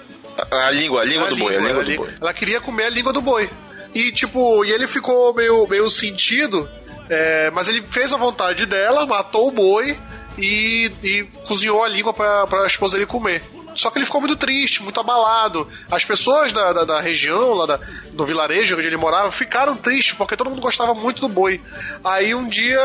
[0.50, 2.06] A, a língua, a língua Era do boi, a língua a do língua.
[2.08, 2.16] boi.
[2.22, 3.50] Ela queria comer a língua do boi.
[3.94, 6.70] E tipo, e ele ficou meio, meio sentido,
[7.10, 9.98] é, mas ele fez a vontade dela, matou o boi
[10.38, 13.44] e, e cozinhou a língua pra, pra esposa dele comer.
[13.74, 15.66] Só que ele ficou muito triste, muito abalado.
[15.90, 17.80] As pessoas da, da, da região, lá da-
[18.12, 21.62] do vilarejo onde ele morava, ficaram tristes, porque todo mundo gostava muito do boi.
[22.04, 22.82] Aí um dia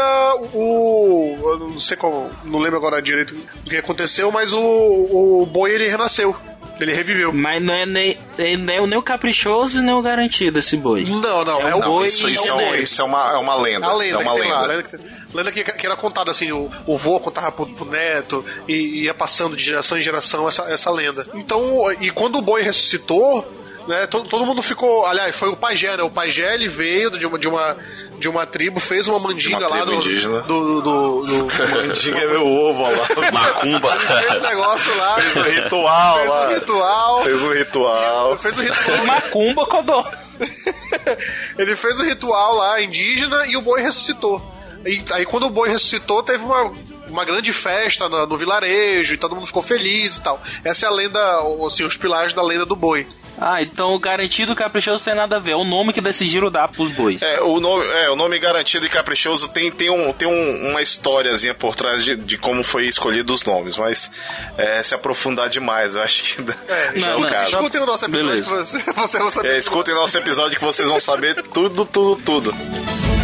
[0.55, 1.37] o.
[1.43, 2.31] Eu não sei como.
[2.45, 3.35] Não lembro agora direito
[3.65, 6.37] o que aconteceu, mas o, o boi ele renasceu.
[6.79, 7.33] Ele reviveu.
[7.33, 11.05] Mas não é nem, é nem, nem o caprichoso nem o garantido esse boi.
[11.05, 12.07] Não, não, é, o Não, boi.
[12.07, 12.79] isso, isso, é é, um- boi.
[12.83, 13.87] isso é uma, é uma lenda.
[13.87, 14.73] A lenda é uma que tem lá, lenda.
[14.75, 14.99] lenda, que,
[15.37, 19.15] lenda que, que era contada assim, o, o vô contava pro, pro neto e ia
[19.15, 21.27] passando de geração em geração essa, essa lenda.
[21.35, 23.45] Então, e quando o boi ressuscitou,
[23.89, 26.03] né, todo, todo mundo ficou, aliás, foi o pajé, né?
[26.03, 27.77] O pajé ele veio de uma de uma
[28.19, 30.41] de uma tribo, fez uma mandinga uma lá tribo do, indígena.
[30.43, 31.47] do, do, do,
[31.87, 33.07] Mandinga é meu ovo ó lá.
[33.33, 33.99] Macumba.
[33.99, 36.47] fez um negócio lá, Fez o ritual fez lá.
[36.47, 38.39] um ritual, Fez o ritual.
[38.39, 39.05] fez o ritual.
[39.07, 40.11] Macumba, Codó.
[41.59, 44.43] Ele fez o ritual lá indígena e o boi ressuscitou.
[44.85, 46.73] E aí quando o boi ressuscitou, teve uma,
[47.09, 50.41] uma grande festa no, no vilarejo e todo mundo ficou feliz e tal.
[50.65, 53.07] Essa é a lenda, ou, assim, os pilares da lenda do boi.
[53.39, 55.51] Ah, então o garantido e o caprichoso tem nada a ver.
[55.53, 57.21] É o nome que decidiram dar pros bois.
[57.21, 60.81] É, o nome, é, o nome garantido e caprichoso tem, tem, um, tem um- uma
[60.81, 64.11] historiazinha por trás de, de como foi escolhido os nomes, mas
[64.57, 67.57] é, se aprofundar demais, eu acho que É, já é não, o não, caso.
[67.57, 68.79] Escutem o nosso episódio Beleza.
[68.79, 69.49] que você, você vai saber.
[69.55, 72.55] É, escutem nosso episódio que vocês vão saber tudo, tudo, tudo.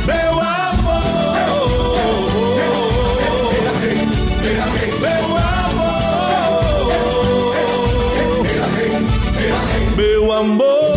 [0.05, 0.82] Meu amor,
[10.33, 10.92] amor,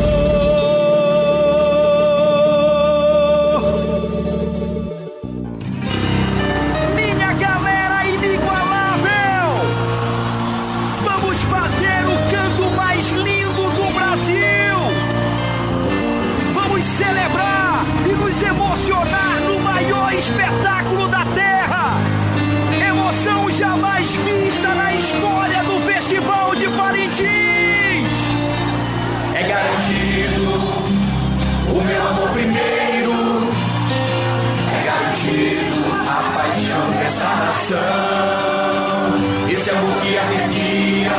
[39.52, 41.16] Esse amor que arrepia.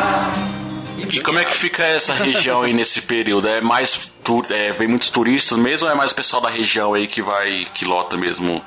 [1.11, 3.49] E como é que fica essa região aí nesse período?
[3.49, 4.13] É mais
[4.51, 7.65] é, vem muitos turistas mesmo ou é mais o pessoal da região aí que vai
[7.75, 8.63] que lota mesmo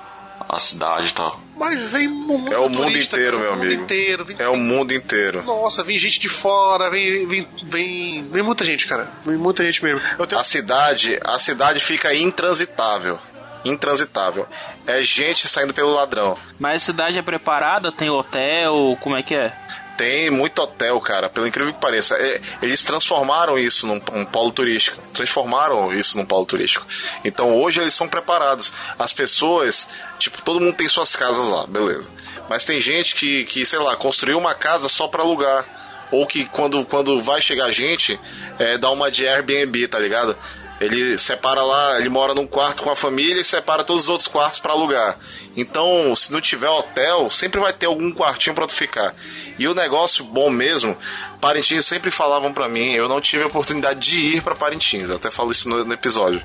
[0.48, 1.40] a cidade e tal?
[1.58, 3.84] Mas vem muito É o mundo turista, inteiro, cara, meu mundo amigo.
[3.84, 4.26] inteiro.
[4.26, 5.44] Vem- É o mundo inteiro.
[5.44, 9.10] Nossa, vem gente de fora, vem, vem, vem, vem muita gente, cara.
[9.26, 10.02] Vem muita gente mesmo.
[10.18, 13.20] Eu tenho A cidade, a cidade fica intransitável.
[13.64, 14.48] Intransitável.
[14.88, 16.38] É gente saindo pelo ladrão.
[16.58, 17.92] Mas a cidade é preparada?
[17.92, 18.98] Tem hotel?
[19.02, 19.54] Como é que é?
[20.00, 22.16] Tem muito hotel, cara, pelo incrível que pareça.
[22.16, 24.98] É, eles transformaram isso num, num polo turístico.
[25.14, 26.86] Transformaram isso num polo turístico.
[27.22, 28.72] Então hoje eles são preparados.
[28.98, 32.10] As pessoas, tipo, todo mundo tem suas casas lá, beleza.
[32.50, 35.66] Mas tem gente que, que sei lá, construiu uma casa só pra alugar.
[36.12, 38.18] Ou que quando, quando vai chegar gente,
[38.58, 40.38] é, dá uma de Airbnb, tá ligado?
[40.80, 44.28] Ele separa lá, ele mora num quarto com a família e separa todos os outros
[44.30, 45.18] quartos pra alugar.
[45.58, 49.14] Então, se não tiver hotel, sempre vai ter algum quartinho pra tu ficar.
[49.58, 50.98] E o negócio bom mesmo,
[51.42, 55.18] Parintins sempre falavam pra mim, eu não tive a oportunidade de ir pra Parintins, eu
[55.18, 56.42] até falo isso no, no episódio.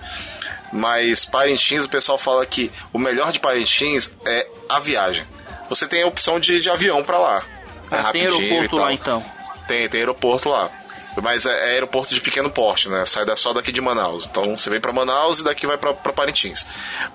[0.72, 5.24] Mas Parintins, o pessoal fala que o melhor de Parintins é a viagem.
[5.68, 7.42] Você tem a opção de, de avião pra lá.
[7.90, 8.84] É Ah, tem rapidinho e aeroporto tal.
[8.84, 9.24] lá então.
[9.68, 10.68] Tem, tem aeroporto lá.
[11.22, 13.04] Mas é, é aeroporto de pequeno porte, né?
[13.06, 14.26] Sai da- só daqui de Manaus.
[14.26, 16.66] Então você vem pra Manaus e daqui vai pra Parintins.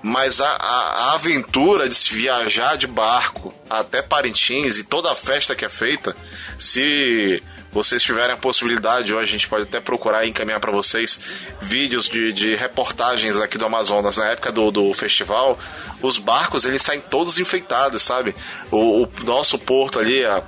[0.02, 5.14] Mas a, a- a aventura de se viajar de barco até Parintins e toda a
[5.14, 6.16] festa que é feita,
[6.58, 7.42] se
[7.72, 11.20] vocês tiverem a possibilidade, hoje a gente pode até procurar e encaminhar pra vocês
[11.60, 15.56] vídeos de, de reportagens aqui do Amazonas na época do, do festival.
[16.02, 18.34] Os barcos eles saem todos enfeitados, sabe?
[18.72, 20.42] O, o nosso porto ali, a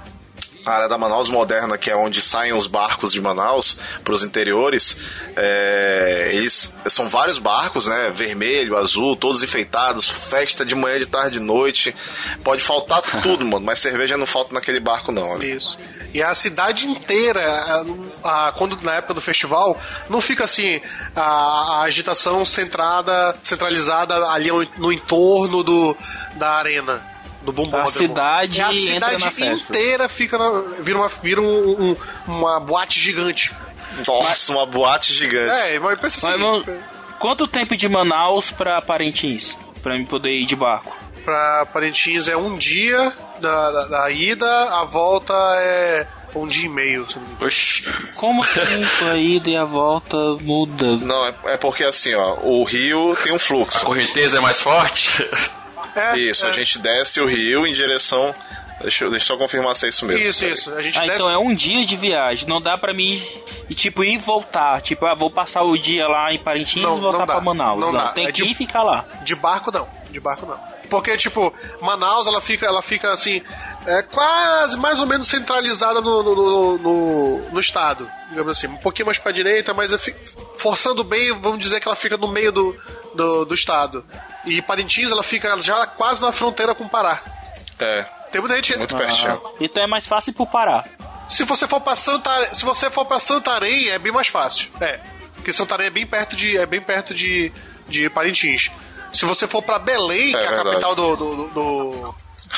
[0.64, 4.22] a área da Manaus Moderna, que é onde saem os barcos de Manaus para os
[4.22, 4.96] interiores,
[5.36, 8.10] é, eles são vários barcos, né?
[8.14, 11.94] Vermelho, azul, todos enfeitados, festa de manhã, de tarde, de noite.
[12.44, 15.30] Pode faltar tudo, mano, mas cerveja não falta naquele barco, não.
[15.32, 15.46] Olha.
[15.46, 15.78] Isso.
[16.14, 17.40] E a cidade inteira,
[18.22, 19.78] a- a- quando na época do festival,
[20.10, 20.80] não fica assim
[21.16, 25.96] a, a agitação centrada, centralizada ali no entorno do,
[26.34, 27.11] da arena.
[27.44, 28.80] Do A cidade é a entra
[29.10, 29.72] cidade na festa.
[29.72, 33.52] inteira fica na- vira, uma, vira um- um- uma boate gigante.
[34.06, 35.52] Nossa, uma boate gigante.
[35.54, 36.64] É, mas pensa Mas, assim, mano,
[37.18, 39.56] quanto tempo de Manaus pra Parintins?
[39.82, 40.96] Pra mim poder ir de barco?
[41.24, 44.44] pra Parintins é um dia da, da, da ida,
[44.80, 47.08] a volta é um dia e meio.
[47.08, 47.46] se não me engano.
[47.46, 47.84] Oxi.
[48.16, 50.96] Como assim a ida e a volta muda?
[50.96, 53.84] Não, é, é porque assim, ó, o rio tem um A fluxo.
[53.84, 55.24] correnteza é mais forte?
[55.94, 56.48] É, Isso, é.
[56.48, 58.34] a gente desce o rio em direção.
[58.80, 60.24] Deixa eu, deixa eu só confirmar se é isso mesmo.
[60.26, 60.74] Isso, isso.
[60.74, 62.48] A gente Ah, desce- então é um dia de viagem.
[62.48, 63.22] Não dá pra mim
[63.70, 64.80] ir, tipo, ir e voltar.
[64.82, 67.78] Tipo, ah, vou passar o dia lá em Parintins Não, e voltar pra Manaus.
[67.78, 68.08] Não Não, dá.
[68.12, 69.04] tem É que de- ir e ficar lá.
[69.22, 70.58] De barco não, de barco não.
[70.90, 73.40] Porque, tipo, Manaus, ela fica, ela fica assim,
[73.86, 78.10] é quase mais ou menos centralizada no, no, no, no- no estado.
[78.30, 79.94] Digamos assim, um pouquinho mais pra direita, mas
[80.58, 82.76] forçando bem, vamos dizer que ela fica no meio do,
[83.14, 84.04] do, do estado.
[84.44, 87.22] E Parintins, ela fica já quase na fronteira com o Pará.
[87.78, 88.76] É, Tem muita gente.
[88.76, 89.40] muito pertinho.
[89.60, 90.84] Então é mais fácil pro Pará.
[91.28, 94.70] Se você for pra Santa, se você for para Santarém, é bem mais fácil.
[94.80, 95.00] É,
[95.34, 97.50] porque Santarém é bem perto de, é bem perto de,
[97.88, 98.70] de Parintins.
[99.12, 100.68] Se você for pra Belém, que é a verdade.
[100.70, 102.14] capital do, do, do- do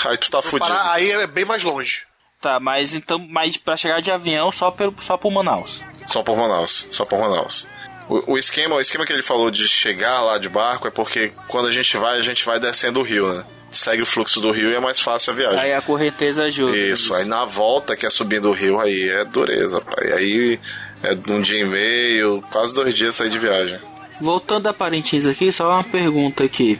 [0.06, 0.68] Aí tu tá do fudido.
[0.70, 2.02] Pará, aí é bem mais longe.
[2.40, 5.80] Tá, mas então, mas pra chegar de avião só, pelo, só pro Manaus.
[6.06, 6.88] Só por Manaus.
[6.92, 7.66] Só por Manaus.
[8.08, 11.32] O, o esquema, o esquema que ele falou de chegar lá de barco é porque
[11.48, 13.44] quando a gente vai, a gente vai descendo o rio, né?
[13.70, 15.60] Segue o fluxo do rio e é mais fácil a viagem.
[15.60, 16.76] Aí a correnteza ajuda.
[16.76, 20.12] Isso, aí na volta que é subindo o rio, aí é dureza, pai.
[20.12, 20.60] Aí
[21.02, 23.80] é um dia e meio, quase dois dias sair de viagem.
[24.20, 26.78] Voltando a Parintins aqui, só uma pergunta aqui.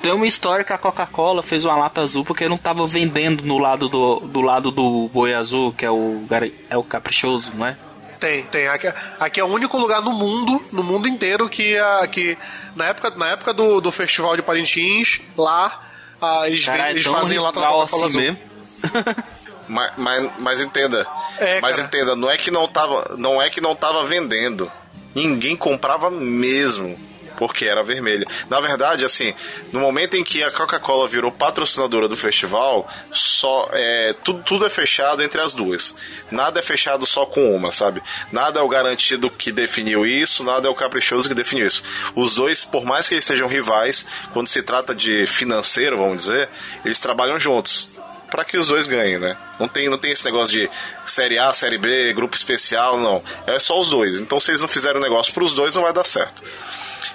[0.00, 3.58] Tem uma história que a Coca-Cola fez uma lata azul porque não tava vendendo no
[3.58, 6.22] lado do, do lado do boi azul, que é o,
[6.68, 7.76] é o caprichoso, não é?
[8.22, 8.68] Tem, tem.
[8.68, 8.86] Aqui,
[9.18, 12.38] aqui é o único lugar no mundo, no mundo inteiro, que, a, que
[12.76, 15.80] na época, na época do, do festival de Parintins, lá,
[16.20, 18.36] ah, eles, Caralho, eles tão fazem rival Coca-Cola assim azul.
[19.68, 21.06] Mas, mas, mas entenda,
[21.38, 21.88] É, mas cara.
[21.88, 24.70] entenda, não é que não tava, não é que não tava vendendo.
[25.14, 26.98] Ninguém comprava mesmo,
[27.32, 28.26] porque era vermelha.
[28.48, 29.34] Na verdade, assim,
[29.72, 34.70] no momento em que a Coca-Cola virou patrocinadora do festival, só é, tudo, tudo é
[34.70, 35.94] fechado entre as duas.
[36.30, 38.02] Nada é fechado só com uma, sabe?
[38.30, 41.82] Nada é o garantido que definiu isso, nada é o caprichoso que definiu isso.
[42.14, 46.48] Os dois, por mais que eles sejam rivais, quando se trata de financeiro, vamos dizer,
[46.84, 47.92] eles trabalham juntos
[48.32, 49.36] para que os dois ganhem, né?
[49.60, 50.70] Não tem, não tem esse negócio de
[51.04, 53.22] série A, série B, grupo especial, não.
[53.46, 54.22] É só os dois.
[54.22, 56.42] Então, se eles não fizerem o negócio para os dois, não vai dar certo.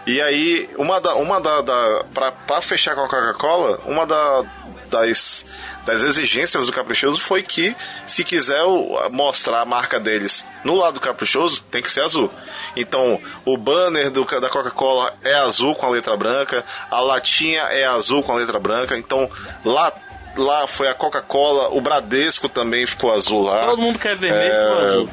[0.08, 4.46] E aí, uma da, uma da, da pra, pra fechar com a Coca-Cola, uma da,
[4.90, 5.46] das,
[5.86, 8.64] das exigências do Caprichoso foi que, se quiser
[9.12, 12.32] mostrar a marca deles no lado do Caprichoso, tem que ser azul.
[12.74, 17.86] Então, o banner do, da Coca-Cola é azul com a letra branca, a latinha é
[17.86, 18.98] azul com a letra branca.
[18.98, 19.30] Então,
[19.66, 19.92] lá
[20.38, 23.66] lá foi a Coca-Cola, o Bradesco também ficou azul lá.
[23.66, 25.10] Todo mundo que é vermelho É, ficou azul.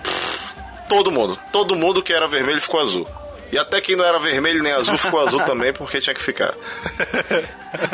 [0.89, 1.39] Todo mundo.
[1.51, 3.09] Todo mundo que era vermelho ficou azul.
[3.53, 6.55] E até quem não era vermelho nem azul ficou azul também, porque tinha que ficar.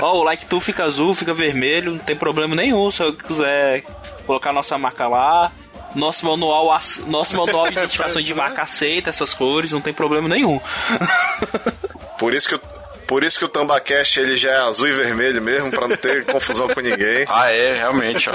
[0.01, 2.91] Ó, o like tu fica azul, fica vermelho, não tem problema nenhum.
[2.91, 3.83] Se eu quiser
[4.27, 5.51] colocar nossa marca lá.
[5.93, 6.67] Nosso manual,
[7.09, 10.61] nosso manual de identificação de marca aceita essas cores, não tem problema nenhum.
[12.17, 12.61] Por isso que o,
[13.09, 16.25] por isso que o Tambacash ele já é azul e vermelho mesmo, pra não ter
[16.27, 17.25] confusão com ninguém.
[17.29, 18.35] Ah, é, realmente, ó.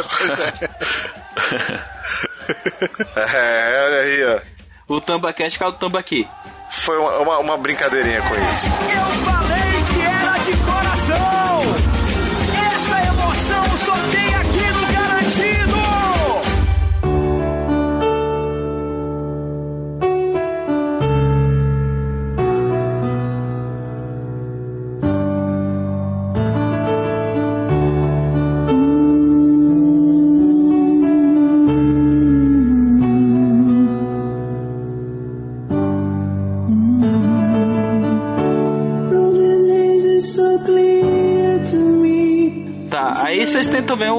[3.15, 4.54] É, olha aí, ó.
[4.87, 6.27] O Tambacast caiu do Tambaqui.
[6.69, 8.67] Foi uma, uma, uma brincadeirinha com isso.
[8.69, 9.64] Eu falei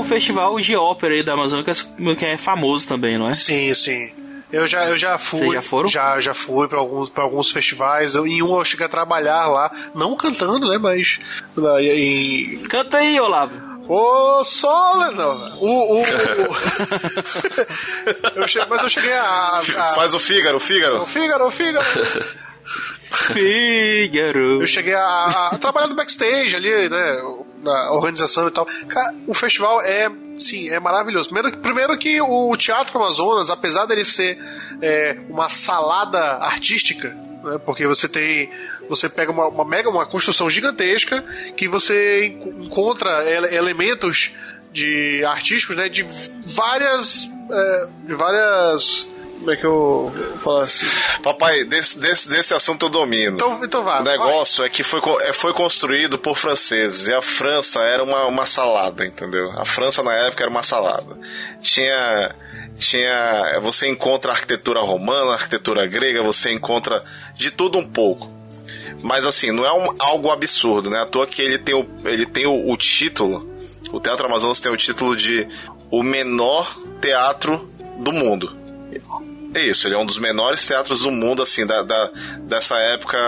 [0.07, 3.35] festival de ópera aí da Amazônia, que é- que é famoso também, não é?
[3.35, 4.11] Sim, sim.
[4.53, 5.41] Eu já, eu já fui.
[5.41, 5.89] Vocês já foram?
[5.89, 8.15] Já, já fui pra alguns, pra alguns festivais.
[8.15, 10.79] Eu, em um eu cheguei a trabalhar lá, não cantando, né?
[10.79, 11.19] Mas.
[11.57, 13.77] lá, Em, Canta aí, Olavo.
[13.89, 15.59] Ô, Sola, não.
[15.61, 16.07] O, o, o-
[18.41, 19.59] eu cheguei, mas eu cheguei a.
[19.59, 21.03] a Faz o Fígaro, o Fígaro.
[21.03, 21.85] o Fígaro, o Fígaro.
[23.33, 24.63] Fígaro.
[24.63, 27.23] Eu cheguei a, a trabalhar no backstage ali, né?
[27.67, 28.65] Na organização e tal.
[28.89, 30.09] Cara, o festival é,
[30.39, 31.29] sim, é maravilhoso.
[31.31, 34.39] Primeiro, primeiro que o Teatro Amazonas, apesar dele ser
[34.81, 37.09] é, uma salada artística,
[37.45, 37.59] né?
[37.65, 38.51] Porque você tem.
[38.89, 41.23] Você pega uma, uma mega, uma construção gigantesca
[41.57, 44.33] que você en- encontra ele- elementos
[44.73, 45.89] de artísticos, né?
[45.89, 46.05] De
[46.47, 47.29] várias.
[47.51, 49.09] é, de várias.
[49.39, 50.13] Como é que eu
[50.43, 50.87] falar assim?
[51.23, 53.37] Papai, desse, desse, desse assunto eu domino.
[53.37, 54.01] Então, então vá.
[54.01, 58.27] O negócio é que foi, é, foi construído por franceses e a França era uma,
[58.27, 59.51] uma salada, entendeu?
[59.53, 61.19] A França na época era uma salada.
[61.61, 62.35] Tinha.
[62.77, 63.59] Tinha.
[63.61, 68.31] Você encontra arquitetura romana, arquitetura grega, você encontra de tudo um pouco.
[69.03, 71.03] Mas assim, não é um- algo absurdo, né?
[71.03, 73.49] À toa que ele tem, o, ele tem o, o título.
[73.93, 75.47] O Teatro Amazonas tem o título de
[75.91, 78.57] o menor teatro do mundo.
[79.57, 83.19] É isso, ele é um dos menores teatros do mundo, assim, da, da- dessa época,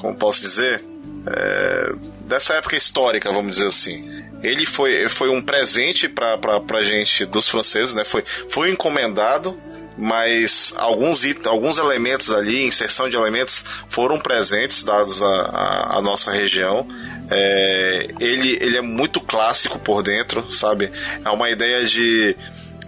[0.00, 0.82] como posso dizer?
[1.26, 4.24] É, dessa época histórica, vamos dizer assim.
[4.42, 8.04] Ele foi, foi um presente pra, pra, pra gente dos franceses, né?
[8.04, 9.54] Foi, foi encomendado,
[9.98, 16.86] mas alguns, it- alguns elementos ali, inserção de elementos, foram presentes dados à nossa região.
[17.30, 20.90] É, ele, ele é muito clássico por dentro, sabe?
[21.22, 22.34] É uma ideia de.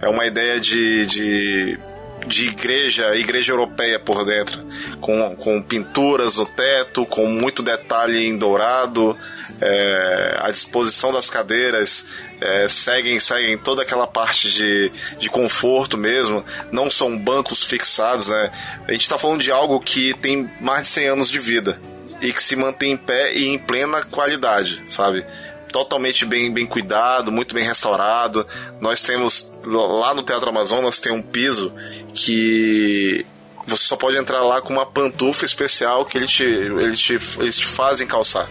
[0.01, 1.79] É uma ideia de, de
[2.27, 4.59] de igreja, igreja europeia por dentro,
[5.01, 9.17] com, com pinturas no teto, com muito detalhe em dourado,
[9.61, 12.05] é, a disposição das cadeiras
[12.39, 18.51] é, seguem, seguem toda aquela parte de, de conforto mesmo, não são bancos fixados, né?
[18.87, 21.79] A gente está falando de algo que tem mais de 100 anos de vida
[22.21, 25.25] e que se mantém em pé e em plena qualidade, sabe?
[25.71, 28.45] Totalmente bem, bem cuidado, muito bem restaurado.
[28.79, 31.73] Nós temos lá no Teatro Amazonas tem um piso
[32.13, 33.25] que
[33.65, 37.57] você só pode entrar lá com uma pantufa especial que ele te, ele te, eles
[37.57, 38.49] te fazem calçar.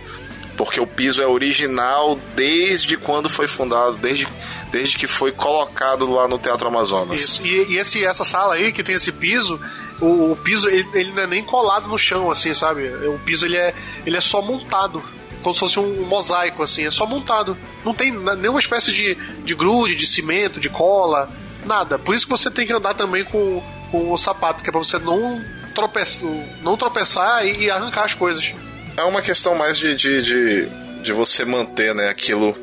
[0.57, 4.27] Porque o piso é original desde quando foi fundado, desde,
[4.73, 7.21] desde que foi colocado lá no Teatro Amazonas.
[7.21, 7.47] Isso.
[7.47, 9.61] E, e esse, essa sala aí que tem esse piso,
[10.01, 12.89] o, o piso ele, ele não é nem colado no chão, assim, sabe?
[13.07, 13.73] O piso ele é,
[14.05, 15.01] ele é só montado.
[15.49, 17.57] Como se fosse um mosaico, assim, é só montado.
[17.85, 21.31] Não tem nenhuma espécie de, de grude, de cimento, de cola,
[21.65, 21.99] nada.
[21.99, 24.79] Por isso que você tem que andar também com, com o sapato, que é pra
[24.79, 25.43] você não,
[25.75, 26.29] tropeçar,
[26.63, 28.53] não tropeçar e, e arrancar as coisas.
[28.97, 30.69] É uma questão mais de, de, de,
[31.03, 32.55] de você manter né, aquilo,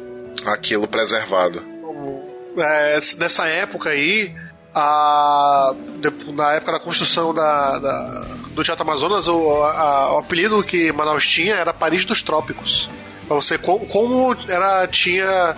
[0.46, 1.64] aquilo preservado.
[2.58, 4.32] é, nessa época aí,
[4.76, 5.74] a,
[6.34, 11.26] na época da construção da, da- do Teatro Amazonas, o, a- o apelido que Manaus
[11.28, 12.90] tinha era Paris dos Trópicos.
[13.28, 15.56] Pra você, co- como era, tinha.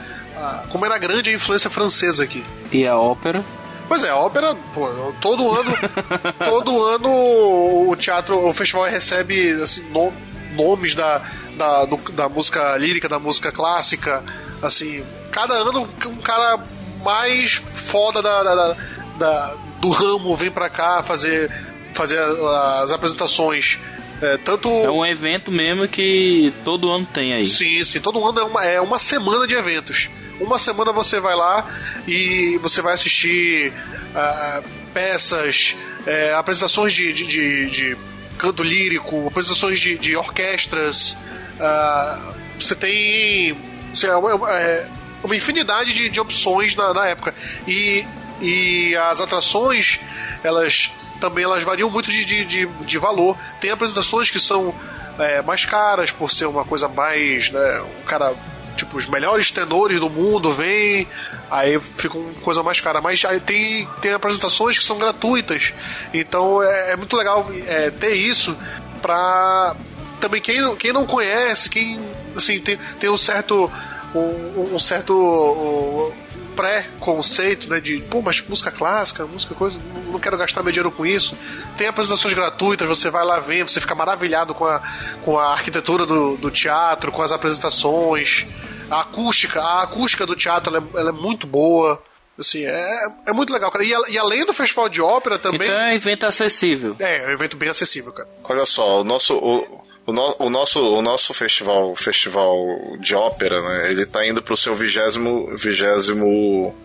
[0.70, 2.44] Como era grande a influência francesa aqui.
[2.72, 3.44] E a ópera?
[3.88, 4.88] Pois é, a ópera, pô,
[5.22, 5.72] todo ano,
[6.44, 10.14] todo ano o teatro, o festival recebe assim, no-
[10.54, 11.22] nomes da,
[11.56, 14.24] da, do- da música lírica, da música clássica,
[14.62, 16.60] assim, cada ano um cara
[17.04, 18.76] mais foda da, da- da-
[19.18, 21.50] da- do ramo vem pra cá fazer,
[21.98, 23.80] fazer as apresentações
[24.22, 24.68] É, tanto...
[24.70, 27.46] É um evento mesmo que todo ano tem aí.
[27.48, 30.10] Sim, sim, todo ano é uma, é uma semana de eventos.
[30.40, 31.68] Uma semana você vai lá
[32.08, 33.72] e você vai assistir
[34.16, 35.76] ah, peças,
[36.08, 37.98] é, apresentações de, de, de- de
[38.40, 41.16] canto lírico, apresentações de, de orquestras.
[41.60, 43.56] ah, você tem
[44.04, 44.88] é uma, é
[45.24, 47.36] uma infinidade de, de opções na, na época.
[47.68, 48.04] E,
[48.42, 50.00] e as atrações,
[50.44, 53.38] elas também elas variam muito de, de, de, de valor.
[53.60, 54.74] Tem apresentações que são
[55.20, 57.50] é, mais caras por ser uma coisa mais.
[57.52, 58.34] Né, um cara.
[58.76, 61.08] Tipo, os melhores tenores do mundo vêm,
[61.50, 63.02] aí fica uma coisa mais cara.
[63.02, 65.74] Mas aí tem, tem apresentações que são gratuitas.
[66.14, 68.56] Então é, é muito legal é, ter isso
[69.02, 69.76] pra.
[70.20, 72.00] Também quem, quem não conhece, quem
[72.36, 73.72] assim, tem, tem um certo.
[74.16, 76.14] Um, um certo uh,
[76.58, 77.80] pré-conceito, né?
[77.80, 79.80] De, pô, mas música clássica, música coisa,
[80.12, 81.38] não, quero gastar meu dinheiro com isso.
[81.78, 84.82] Tem apresentações gratuitas, você vai lá ver, você fica maravilhado com a,
[85.24, 88.48] com a arquitetura do, do teatro, com as apresentações,
[88.90, 92.02] a acústica, a acústica do teatro ela é, ela é muito boa.
[92.38, 93.84] Assim, é, é muito legal, cara.
[93.84, 95.68] E, e além do festival de ópera também.
[95.68, 96.96] Então é um evento acessível.
[97.00, 98.28] É, é um evento bem acessível, cara.
[98.44, 102.56] Olha só, o nosso, o, o, no- o nosso, o nosso festival, festival
[103.00, 103.92] de ópera, né?
[103.92, 106.76] Ele tá indo pro seu vigésimo, vigésimo,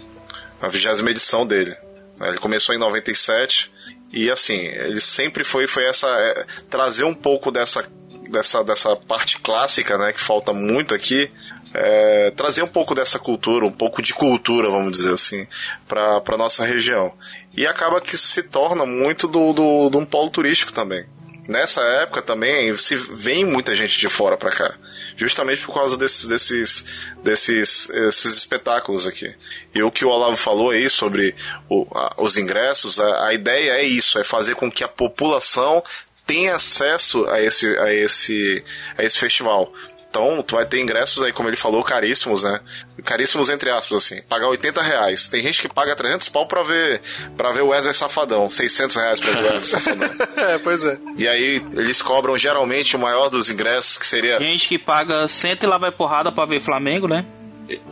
[0.60, 1.74] a vigésima edição dele.
[2.18, 2.28] né?
[2.28, 3.72] Ele começou em 97
[4.12, 7.84] e assim, ele sempre foi, foi essa, é, trazer um pouco dessa,
[8.30, 10.12] dessa, dessa parte clássica, né?
[10.12, 11.30] Que falta muito aqui.
[11.74, 15.46] é, trazer um pouco dessa cultura, um pouco de cultura, vamos dizer assim,
[15.88, 17.14] para nossa região.
[17.56, 21.06] E acaba que se torna muito do, do, de um polo turístico também.
[21.48, 24.74] Nessa época também se vem muita gente de fora para cá,
[25.16, 26.84] justamente por causa desses, desses,
[27.22, 29.34] desses esses espetáculos aqui.
[29.74, 31.34] E o que o Olavo falou aí sobre
[31.68, 35.82] o- a- os ingressos, a, a ideia é isso, é fazer com que a população
[36.24, 38.64] tenha acesso a esse, a esse,
[38.96, 39.72] a esse festival.
[40.12, 42.60] Então, tu vai ter ingressos aí, como ele falou, caríssimos, né?
[43.02, 44.20] Caríssimos entre aspas, assim.
[44.28, 45.26] Pagar 80 reais.
[45.26, 47.00] Tem gente que paga 300 pau pra ver,
[47.34, 48.50] pra ver o Wesley Safadão.
[48.50, 50.10] 600 reais pra ver o Wesley Safadão.
[50.36, 50.98] é, pois é.
[51.16, 54.38] E aí, eles cobram geralmente o maior dos ingressos, que seria...
[54.38, 57.24] Gente que paga cento e lá vai porrada pra ver Flamengo, né?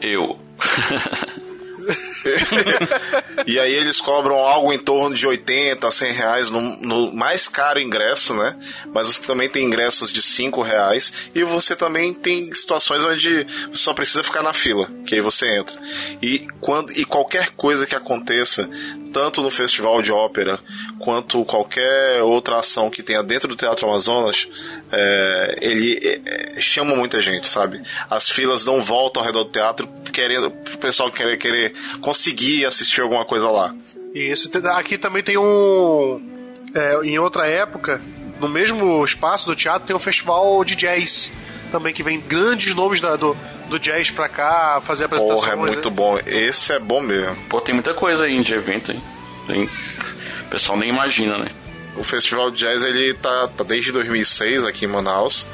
[0.02, 0.38] Eu.
[3.46, 7.80] e aí eles cobram algo em torno de 80, 100 reais no, no mais caro
[7.80, 8.56] ingresso, né?
[8.92, 13.90] Mas você também tem ingressos de 5 reais e você também tem situações onde você
[13.90, 15.76] só precisa ficar na fila, que aí você entra.
[16.22, 18.68] E, quando, e qualquer coisa que aconteça,
[19.12, 20.58] tanto no festival de ópera
[20.98, 24.48] quanto qualquer outra ação que tenha dentro do Teatro Amazonas,
[24.90, 27.82] é, ele é, é, chama muita gente, sabe?
[28.08, 33.00] As filas dão volta ao redor do teatro, querendo, o pessoal querer, querer conseguir assistir
[33.00, 33.74] alguma coisa lá.
[34.14, 34.50] Isso.
[34.70, 36.20] Aqui também tem um.
[36.74, 38.00] é, em outra época,
[38.40, 41.30] no mesmo espaço do teatro, tem um festival de jazz.
[41.70, 43.36] Também que vem grandes nomes da- do,
[43.68, 45.40] do jazz pra cá fazer apresentações.
[45.40, 45.94] Porra, é muito né?
[45.94, 46.18] bom.
[46.26, 47.36] Esse é bom mesmo.
[47.48, 49.02] Pô, tem muita coisa aí de evento, hein?
[49.46, 49.64] Tem...
[49.64, 51.48] O pessoal nem imagina, né?
[51.96, 55.46] O Festival de Jazz ele tá, tá desde 2006 aqui em Manaus.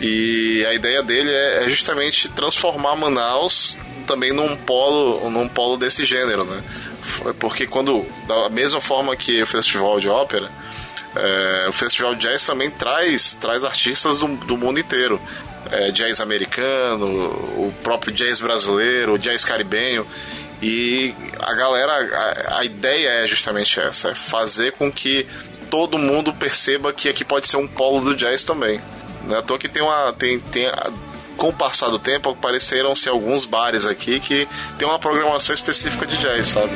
[0.00, 3.76] E a ideia dele é, é justamente transformar Manaus
[4.06, 6.62] também num polo, num polo desse gênero, né?
[7.38, 10.50] Porque quando, da mesma forma que o Festival de Ópera,
[11.14, 15.20] é, o Festival de Jazz também traz, traz artistas do, do mundo inteiro.
[15.70, 20.06] É, jazz americano, o próprio jazz brasileiro, o jazz caribenho.
[20.62, 25.26] E a galera, a, a ideia é justamente essa: é fazer com que
[25.70, 28.80] todo mundo perceba que aqui pode ser um polo do jazz também.
[29.24, 30.12] Não é à toa que tem uma.
[30.12, 30.70] Tem, tem,
[31.36, 34.46] com o passar do tempo, apareceram-se alguns bares aqui que
[34.78, 36.72] tem uma programação específica de jazz, sabe?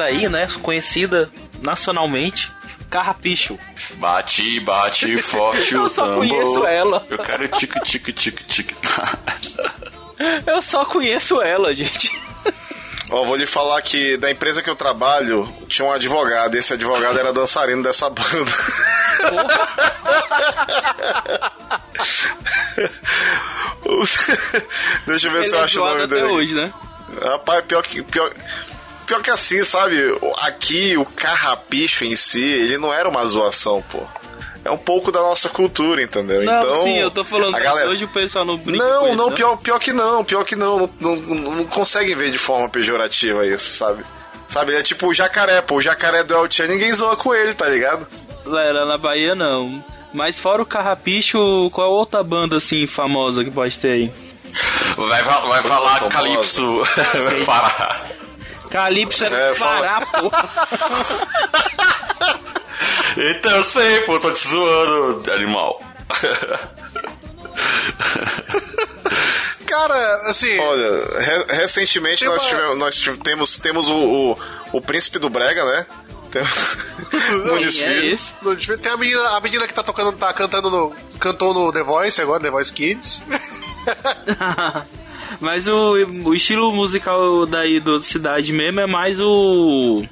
[0.00, 0.48] Daí, né?
[0.62, 1.30] Conhecida
[1.62, 2.50] nacionalmente,
[2.90, 3.58] Carrapicho.
[3.96, 6.18] Bate, bate forte Eu o só tambor.
[6.26, 7.06] conheço ela.
[7.10, 8.74] Eu quero tique, tique, tique, tique.
[10.46, 12.10] Eu só conheço ela, gente.
[13.10, 16.72] Ó, vou lhe falar que da empresa que eu trabalho tinha um advogado, e esse
[16.74, 18.28] advogado era dançarino dessa banda.
[25.06, 26.26] Deixa eu ver se eu Ele é acho o nome até dele.
[26.32, 26.72] hoje, né?
[27.22, 28.02] Rapaz, pior que.
[28.02, 28.32] Pior,
[29.10, 29.96] pior que assim, sabe?
[30.42, 33.98] Aqui o carrapicho em si, ele não era uma zoação, pô.
[34.64, 36.44] É um pouco da nossa cultura, entendeu?
[36.44, 37.56] Não, então, sim, eu tô falando.
[37.56, 37.88] a galera...
[37.88, 39.34] Hoje o pessoal não brinca Não, com isso, não, né?
[39.34, 40.88] pior, pior que não, pior que não.
[41.00, 44.04] Não, não, não conseguem ver de forma pejorativa isso, sabe?
[44.48, 45.76] Sabe, ele é tipo o jacaré, pô.
[45.76, 48.06] O jacaré do El Chan, ninguém zoa com ele, tá ligado?
[48.46, 49.82] É, Lá na Bahia não.
[50.12, 54.12] Mas fora o Carrapicho, qual outra banda assim famosa que pode ter aí?
[54.96, 56.08] Vai, vai falar.
[56.10, 56.82] Calypso.
[57.24, 58.19] vai parar.
[58.70, 60.48] Calypso era É, do Pará, porra.
[63.16, 65.82] Então eu sei, pô, tô te zoando, animal.
[69.66, 70.58] Cara, assim.
[70.58, 74.38] Olha, re- recentemente Tem nós, uma- tivemos, nós temos, temos o, o,
[74.72, 75.86] o príncipe do Brega, né?
[76.30, 76.42] Tem-
[77.46, 80.94] Muniz Quem é no- Tem a menina, a menina que tá tocando, tá cantando no.
[81.18, 83.24] Cantou no The Voice agora, The Voice Kids.
[85.38, 85.92] Mas o,
[86.24, 90.04] o estilo musical daí do cidade mesmo é mais o.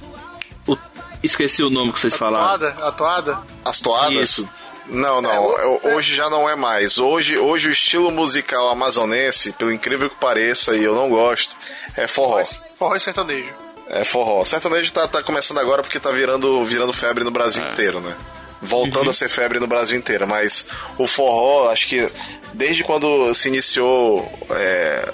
[0.67, 0.77] o
[1.23, 2.45] esqueci o nome que vocês falaram.
[2.55, 3.39] Atuada, atuada.
[3.65, 4.13] As toadas?
[4.31, 4.49] Isso.
[4.87, 5.31] Não, não.
[5.31, 6.99] É, eu- hoje já não é mais.
[6.99, 11.55] Hoje, hoje o estilo musical amazonense, pelo incrível que pareça, e eu não gosto,
[11.97, 12.43] é forró.
[12.77, 13.53] Forró e sertanejo.
[13.89, 14.45] É forró.
[14.45, 18.15] Sertanejo tá, tá começando agora porque tá virando, virando febre no Brasil inteiro, né?
[18.61, 20.27] Voltando a ser febre no Brasil inteiro.
[20.27, 20.67] Mas
[20.97, 22.11] o forró, acho que
[22.55, 25.09] desde quando se iniciou é,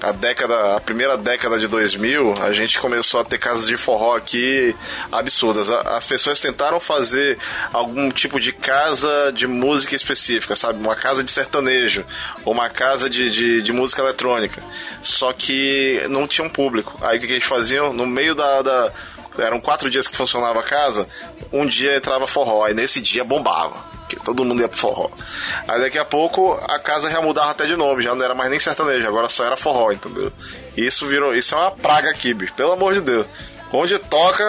[0.00, 4.14] a década, a primeira década de 2000, a gente começou a ter casas de forró
[4.16, 4.76] aqui
[5.10, 5.70] absurdas.
[5.70, 7.38] A- As pessoas tentaram fazer
[7.72, 10.78] algum tipo de casa de música específica, sabe?
[10.78, 12.04] Uma casa de sertanejo,
[12.44, 14.62] ou uma casa de, de, de música eletrônica.
[15.02, 16.96] Só que não tinha um público.
[17.00, 17.92] Aí o que, que eles faziam?
[17.92, 18.92] No meio da, da-
[19.38, 21.08] Eram quatro dias que funcionava a casa,
[21.52, 23.92] um dia entrava forró, e nesse dia bombava.
[24.08, 25.10] Que todo mundo ia pro forró.
[25.66, 28.50] Aí daqui a pouco a casa já mudava até de nome, já não era mais
[28.50, 30.30] nem sertanejo, agora só era forró, entendeu?
[30.76, 31.34] E Isso virou.
[31.34, 32.52] Isso é uma praga aqui, bicho.
[32.52, 33.26] Pelo amor de Deus.
[33.72, 34.44] Onde toca,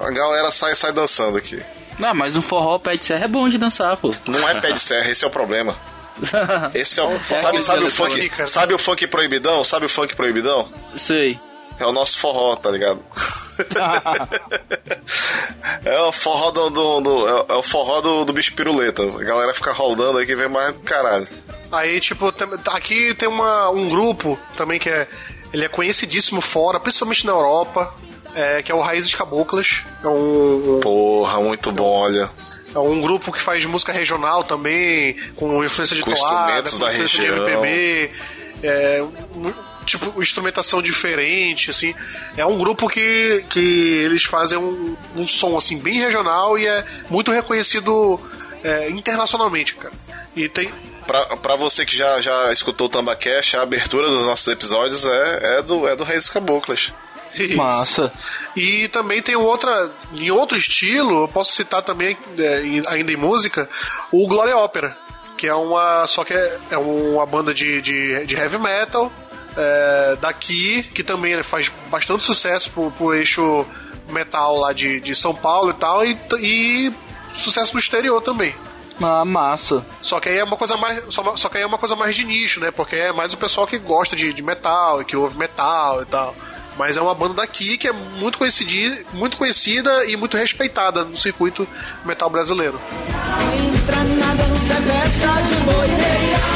[0.00, 1.60] a galera sai sai dançando aqui.
[1.98, 4.14] Não, mas o forró pé de serra é bom de dançar, pô.
[4.26, 5.74] Não é pé de serra, esse é o problema.
[6.74, 7.12] Esse é o.
[7.12, 8.30] É sabe, sabe o funk.
[8.46, 9.62] Sabe o funk proibidão?
[9.62, 10.66] Sabe o funk proibidão?
[10.96, 11.38] Sei.
[11.78, 13.00] É o nosso forró, tá ligado?
[15.84, 16.70] é o forró do.
[16.70, 19.02] do- do- é, é o forró do, do bicho piruleta.
[19.02, 21.26] A galera fica rodando aí que vem mais caralho.
[21.70, 22.32] Aí, tipo,
[22.68, 25.06] aqui tem uma, um grupo também que é.
[25.52, 27.94] Ele é conhecidíssimo fora, principalmente na Europa,
[28.34, 29.82] é, que é o Raízes Caboclas.
[30.02, 32.28] É um, um- Porra, muito bom, olha.
[32.74, 36.92] é um grupo que faz música regional também, com influência de Com toada, com da
[36.92, 37.44] influência região.
[37.44, 38.10] de MPB.
[38.62, 39.04] É,
[39.86, 41.94] tipo, instrumentação diferente, assim.
[42.36, 43.60] É um grupo que, que
[44.04, 48.20] eles fazem um, um som, assim, bem regional e é muito reconhecido
[48.62, 49.94] é, internacionalmente, cara.
[50.34, 50.70] E tem,
[51.06, 55.58] Pra, pra você que já, já escutou o Tambacash, a abertura dos nossos episódios é,
[55.58, 56.92] é do, é do Reis Caboclas.
[57.32, 57.56] Isso.
[57.56, 58.12] Massa.
[58.56, 63.68] E também tem outra, em outro estilo, eu posso citar também, é, ainda em música,
[64.10, 64.96] o Glória Ópera,
[65.36, 69.12] que é uma, só que é, é uma banda de, de, de heavy metal
[69.56, 73.66] é, daqui, que também faz bastante sucesso por, por eixo
[74.08, 76.92] metal lá de, de São Paulo e tal, e, e
[77.34, 78.54] sucesso no exterior também.
[79.02, 79.84] Ah, massa.
[80.00, 81.02] Só que aí é uma coisa mais.
[81.10, 82.70] Só, só que aí é uma coisa mais de nicho, né?
[82.70, 86.34] Porque é mais o pessoal que gosta de, de metal, que ouve metal e tal.
[86.78, 91.16] Mas é uma banda daqui que é muito conhecida, muito conhecida e muito respeitada no
[91.16, 91.66] circuito
[92.04, 92.80] metal brasileiro.
[93.54, 96.55] Entra na dança, festa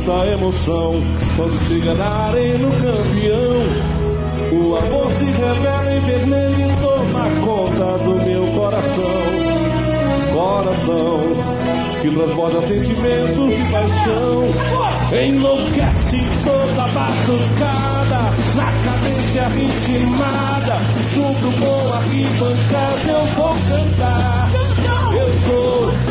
[0.00, 1.02] Sinta a emoção
[1.36, 3.60] quando chega na arena o campeão.
[4.50, 9.20] O amor se revela em vermelho e toma conta do meu coração.
[10.32, 11.20] Coração
[12.00, 14.48] que transborda sentimentos de paixão.
[15.22, 18.20] Enlouquece toda batucada
[18.56, 20.78] na cadência ritmada.
[21.14, 24.48] Junto com a arquibancada eu vou cantar.
[25.12, 26.09] Eu sou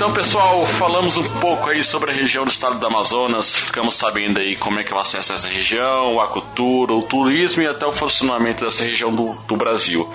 [0.00, 4.40] Então, pessoal, falamos um pouco aí sobre a região do estado do Amazonas, ficamos sabendo
[4.40, 7.66] aí como é que é o acesso a essa região, a cultura, o turismo e
[7.66, 10.10] até o funcionamento dessa região do, do Brasil.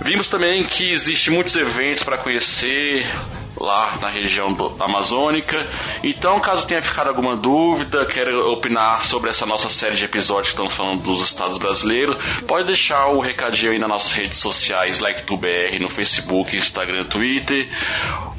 [0.00, 3.06] Vimos também que existe muitos eventos para conhecer
[3.58, 5.66] lá na região do- amazônica.
[6.02, 10.54] Então, caso tenha ficado alguma dúvida, quer opinar sobre essa nossa série de episódios que
[10.54, 12.16] estamos falando dos estados brasileiros,
[12.46, 17.04] pode deixar o recadinho aí nas nossas redes sociais, like do BR, no Facebook, Instagram,
[17.04, 17.68] Twitter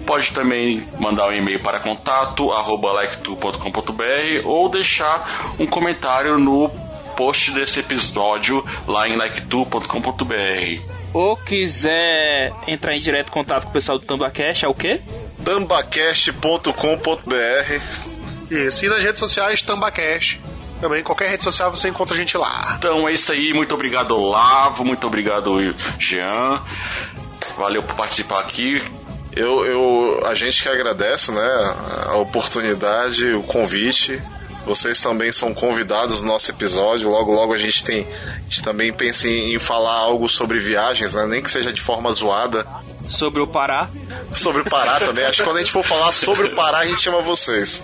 [0.06, 6.69] Pode também mandar um e-mail para contato arroba liketour.com.br ou deixar um comentário no
[7.18, 10.96] post desse episódio lá em liketour.com.br.
[11.18, 15.02] Ou quiser entrar em direto contato com o pessoal do Tambacast, é o quê?
[15.44, 16.72] tambacast.com.br
[18.52, 20.39] Isso, e nas redes sociais, Tambacast.
[20.80, 22.76] Também, qualquer rede social você encontra a gente lá.
[22.77, 25.60] Então é isso aí, muito obrigado Olavo, muito obrigado
[25.98, 26.61] Jean.
[27.57, 28.80] Valeu por participar aqui.
[29.35, 31.76] Eu, eu, a gente que agradece, né,
[32.06, 34.22] a oportunidade, o convite.
[34.68, 37.10] Vocês também são convidados no nosso episódio.
[37.10, 41.14] Logo, logo a gente tem, a gente também pensa em, em falar algo sobre viagens,
[41.15, 42.68] né, nem que seja de forma zoada.
[43.09, 43.89] Sobre o Pará.
[44.35, 45.25] Sobre o Pará também.
[45.25, 47.81] Acho que quando a gente for falar sobre o Pará, a gente chama vocês.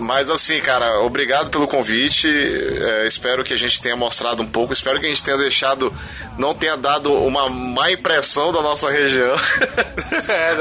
[0.00, 2.28] Mas assim, cara, obrigado pelo convite.
[2.30, 4.72] É, espero que a gente tenha mostrado um pouco.
[4.72, 5.92] Espero que a gente tenha deixado,
[6.38, 9.34] não tenha dado uma má impressão da nossa região.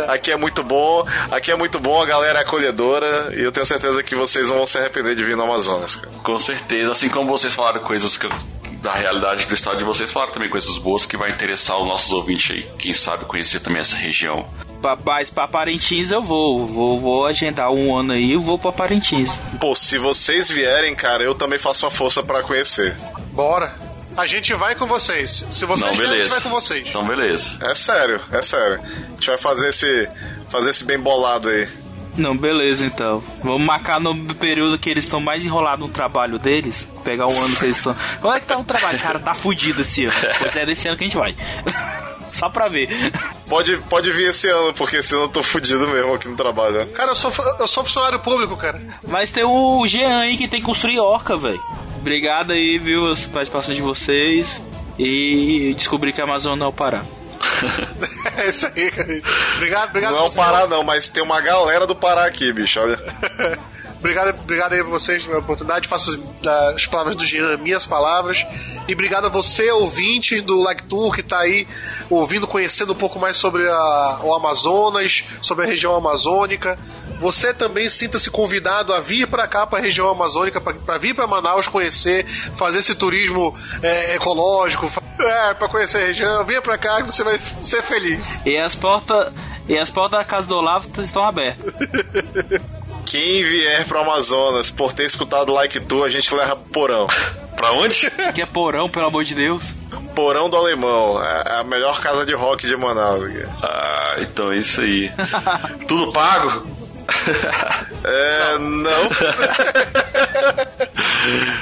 [0.10, 1.06] Aqui é muito bom.
[1.32, 3.34] Aqui é muito bom, a galera é acolhedora.
[3.36, 6.10] E eu tenho certeza que vocês não vão se arrepender de vir no Amazonas, cara.
[6.24, 8.32] Com certeza, assim como vocês falaram coisas que eu-
[8.82, 12.12] da realidade do estado de vocês, falaram também coisas boas que vai interessar os nossos
[12.12, 12.64] ouvintes aí.
[12.78, 14.48] Quem sabe conhecer também essa região.
[14.84, 16.66] Rapaz, pra Parintins eu vou.
[16.68, 19.32] Vou, vou agendar um ano aí e vou pra Parintins.
[19.60, 22.96] Pô, se vocês vierem, cara, eu também faço uma força pra conhecer.
[23.32, 23.76] Bora.
[24.16, 25.46] A gente vai com vocês.
[25.52, 26.30] Se vocês Não, querem, a gente beleza.
[26.30, 26.88] vai com vocês.
[26.88, 27.58] Então, beleza.
[27.62, 28.80] É sério, é sério.
[28.84, 30.10] A gente vai fazer esse,
[30.50, 31.68] fazer esse bem bolado aí.
[32.18, 33.24] Não, beleza então.
[33.44, 36.90] Vamos marcar no período que eles estão mais enrolados no trabalho deles.
[37.04, 37.96] Pegar o ano que eles estão.
[38.20, 39.00] Como é que tá o trabalho?
[39.00, 40.16] Cara, tá fudido esse ano.
[40.40, 41.36] Pois é desse ano que a gente vai.
[42.34, 42.90] Só pra ver.
[43.48, 46.80] Pode, pode vir esse ano, porque senão eu tô fudido mesmo aqui no trabalho.
[46.80, 46.88] né?
[46.94, 48.80] Cara, eu sou, eu sou funcionário público, cara.
[49.08, 51.60] Mas tem o Jean aí que tem que construir orca, velho.
[52.00, 54.62] Obrigado aí, viu, as participações de vocês.
[55.00, 57.04] E descobri que a Amazônia é o Pará.
[58.38, 59.22] É isso aí, cara.
[59.56, 60.12] Obrigado, obrigado.
[60.14, 60.32] Não é o.
[60.32, 62.80] Pará, não, mas tem uma galera do Pará aqui, bicho.
[62.80, 63.00] Olha.
[64.00, 65.88] Obrigado, obrigado aí a vocês pela oportunidade.
[65.88, 66.12] Faço
[66.44, 68.46] as, as palavras do Jean, minhas palavras.
[68.88, 71.68] E obrigado a você, ouvinte do Like Tour, que tá aí
[72.08, 76.78] ouvindo, conhecendo um pouco mais sobre a- o Amazonas, sobre a região amazônica.
[77.20, 81.26] Você também sinta-se convidado a vir para cá, para a região amazônica, para vir para
[81.26, 82.24] Manaus conhecer,
[82.56, 84.88] fazer esse turismo é, ecológico,
[85.20, 86.46] é, para conhecer a região.
[86.46, 88.42] Venha para cá que você vai ser feliz.
[88.46, 89.34] E as portas.
[89.68, 91.74] E as portas da casa do Olavo estão abertas.
[93.06, 97.08] Quem vier pro Amazonas por ter escutado Like Tu, a gente leva Porão.
[97.56, 98.10] pra onde?
[98.34, 99.74] Que é porão, pelo amor de Deus.
[100.16, 101.24] Porão do Alemão.
[101.24, 103.24] É a melhor casa de rock de Manaus.
[103.64, 105.12] Ah, então é isso aí.
[105.88, 106.68] Tudo pago?
[108.04, 109.10] É, não.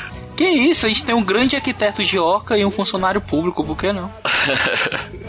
[0.35, 3.77] Que isso, a gente tem um grande arquiteto de orca e um funcionário público, por
[3.77, 4.11] que não?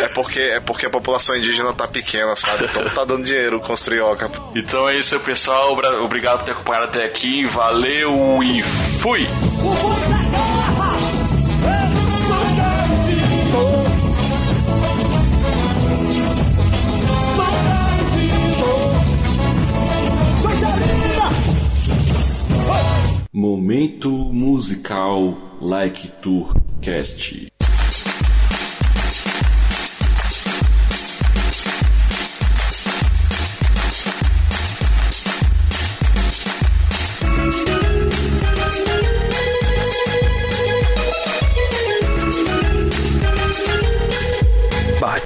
[0.00, 2.64] É porque, é porque a população indígena tá pequena, sabe?
[2.64, 4.30] Então tá dando dinheiro construir oca.
[4.54, 5.72] Então é isso, pessoal.
[5.72, 7.44] Obrigado por ter acompanhado até aqui.
[7.46, 9.26] Valeu e fui!
[23.42, 27.51] Momento musical Like Tour Cast.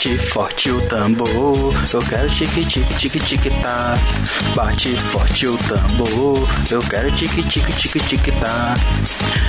[0.06, 3.98] Bate forte o tambor, eu quero tique tique tique tique tá.
[4.54, 8.76] Bate forte o tambor, eu quero tique tique tique tique tá.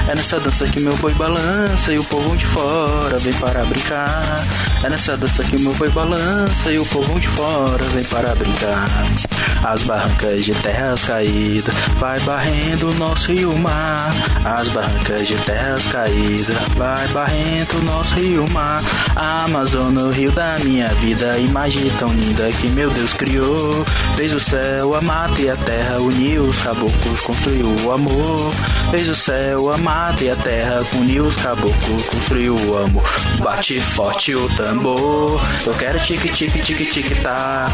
[0.08, 4.44] É nessa dança que meu boi balança e o povo de fora vem para brincar.
[4.84, 9.37] É nessa dança que meu boi balança e o povo de fora vem para brincar.
[9.64, 14.12] As barrancas de terras caídas vai barrendo nosso rio mar.
[14.46, 18.82] As barrancas de terras caídas vai barrendo nosso rio mar.
[19.16, 23.86] A Amazônia, o rio da minha vida, imagem tão linda que meu Deus criou.
[24.16, 28.54] Fez o céu, a mata e a terra, uniu os caboclos, construiu o amor.
[28.92, 33.04] Fez o céu, a mata e a terra, uniu os caboclos, construiu o amor.
[33.40, 37.68] Bate forte o tambor, eu quero tique tique tique tique tá.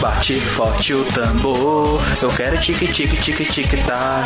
[0.00, 1.23] Bate forte o tambor,
[2.22, 4.22] eu quero tique tique tique tique tá.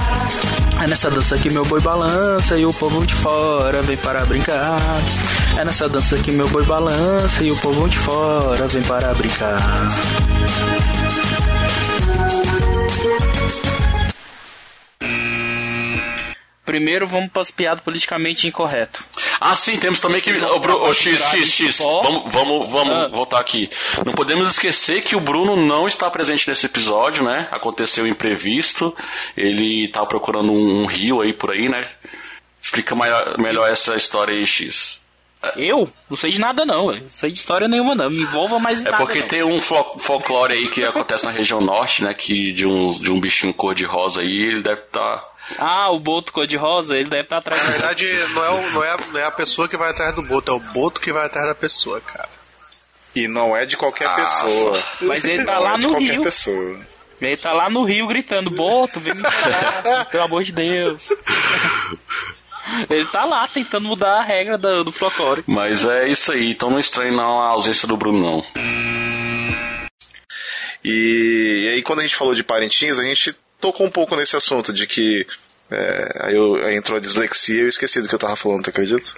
[0.82, 4.78] É nessa dança que meu boi balança e o povo de fora vem para brincar.
[5.56, 9.58] É nessa dança que meu boi balança e o povo de fora vem para brincar.
[16.68, 19.02] Primeiro vamos para as piadas politicamente incorreto.
[19.40, 20.30] Ah, sim, temos também que.
[20.44, 21.78] Ô, Bru- ô, X, X, X.
[21.78, 23.06] Vamos, vamos, vamos Ah.
[23.08, 23.70] voltar aqui.
[24.04, 27.48] Não podemos esquecer que o Bruno não está presente nesse episódio, né?
[27.50, 28.94] Aconteceu imprevisto.
[29.34, 31.88] Ele tá procurando um, um rio aí por aí, né?
[32.60, 32.94] Explica
[33.38, 35.00] melhor essa história aí, X.
[35.56, 35.88] Eu?
[36.10, 37.02] Não sei de nada não, velho.
[37.02, 38.10] Não sei de história nenhuma não.
[38.10, 39.28] Me envolva mais em É nada, porque não.
[39.28, 42.12] tem um folclore aí que acontece na região norte, né?
[42.12, 45.22] Que de um, de um bichinho cor-de-rosa aí, ele deve estar.
[45.58, 48.04] Ah, o boto cor-de-rosa, ele deve estar atrás Na verdade,
[48.34, 50.50] não é, o- não, é, a- não é a pessoa que vai atrás do boto,
[50.50, 52.28] é o boto que vai atrás da pessoa, cara.
[53.14, 54.82] E não é de qualquer Ah, pessoa.
[55.02, 56.22] Mas ele tá Não lá é de no qualquer Rio.
[56.22, 56.80] pessoa.
[57.20, 61.08] Ele tá lá no Rio gritando, boto, vem me pegar, pelo amor de Deus.
[62.90, 65.42] Ele tá lá tentando mudar a regra do, do folclore.
[65.46, 68.44] Mas é isso aí, então não estranhe não a ausência do Bruno, não.
[70.84, 74.36] E, e aí, quando a gente falou de Parintins, a gente tocou um pouco nesse
[74.36, 75.26] assunto de que.
[75.70, 78.64] É, aí, eu, aí entrou a dislexia e eu esqueci do que eu tava falando,
[78.64, 79.04] tu acredita?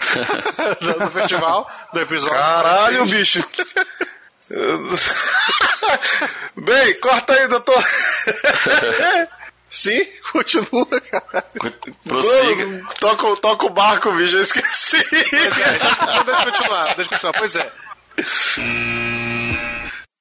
[0.99, 2.37] No festival, do episódio.
[2.37, 3.47] Caralho, bicho!
[6.57, 7.81] Bem, corta aí, doutor!
[9.71, 11.45] Sim, continua, cara.
[12.05, 12.85] Prossiga.
[12.99, 14.97] Toca, toca o barco, bicho, eu esqueci!
[14.97, 17.39] É, então deixa eu continuar, deixa eu continuar.
[17.39, 17.73] Pois é.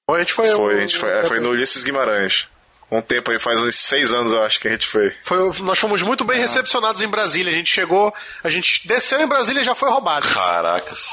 [0.08, 0.50] Bom, a gente foi.
[0.56, 2.48] Foi, a gente foi, é, foi no Ulisses Guimarães.
[2.92, 5.14] Um tempo aí, faz uns seis anos eu acho que a gente foi.
[5.22, 7.52] Foi- nós fomos muito bem recepcionados em Brasília.
[7.52, 8.12] A gente chegou,
[8.44, 10.28] a gente desceu em Brasília e já foi roubado.
[10.28, 11.08] Caracas.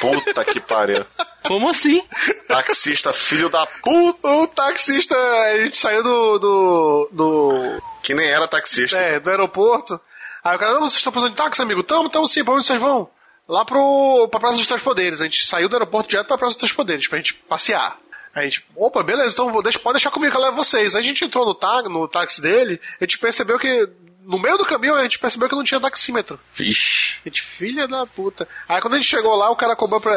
[0.00, 1.04] Puta que pariu.
[1.46, 2.02] Como assim?
[2.46, 4.28] Taxista, filho da puta!
[4.28, 6.38] O taxista, a gente saiu do.
[6.38, 7.08] do.
[7.12, 8.96] do, Que nem era taxista.
[8.98, 9.98] é, do aeroporto.
[10.44, 11.82] Aí o cara, não, vocês estão precisando de táxi, amigo?
[11.82, 13.08] Tamo, tamo sim, pra onde vocês vão?
[13.48, 15.20] Lá pro, pra Praça dos Três Poderes.
[15.20, 17.96] A gente saiu do aeroporto direto pra Praça dos Três Poderes, pra gente passear.
[18.34, 20.94] Aí a gente, opa, beleza, então vou, deixa, pode deixar comigo que eu levo vocês.
[20.94, 23.88] Aí a gente entrou no, tá, no táxi dele, a gente percebeu que,
[24.22, 26.38] no meio do caminho, a gente percebeu que não tinha taxímetro.
[26.54, 27.18] Vixe.
[27.24, 28.46] A gente, filha da puta.
[28.68, 30.14] Aí quando a gente chegou lá, o cara cobrou pra.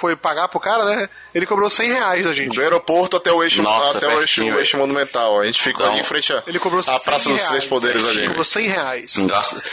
[0.00, 1.08] Foi pagar pro cara, né?
[1.34, 2.54] Ele cobrou 100 reais da gente.
[2.54, 5.38] Do aeroporto até o eixo, Nossa, até o eixo, o eixo monumental.
[5.40, 7.48] A gente ficou Então, ali em frente à Ele cobrou 100 à Praça dos reais.
[7.50, 8.26] Três Poderes Ele ali.
[8.28, 9.16] cobrou 100 reais.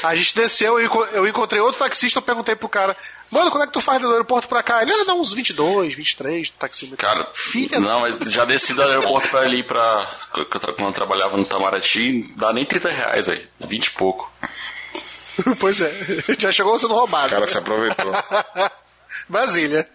[0.03, 2.95] A gente desceu, eu enco- eu encontrei outro taxista, eu perguntei pro cara,
[3.31, 4.81] mano, quando é que tu faz do aeroporto pra cá?
[4.81, 6.97] Ele, ah, dá uns 22, 23 taxímetro.
[7.07, 10.05] Cara, Filha não, mas já desci do aeroporto pra ali pra.
[10.33, 13.47] Quando eu trabalhava no Itamaraty, dá nem 30 reais, velho.
[13.61, 14.29] 20 e pouco.
[15.57, 15.91] pois é,
[16.37, 17.27] já chegou sendo roubado.
[17.27, 18.11] O cara se aproveitou.
[19.29, 19.87] Brasília.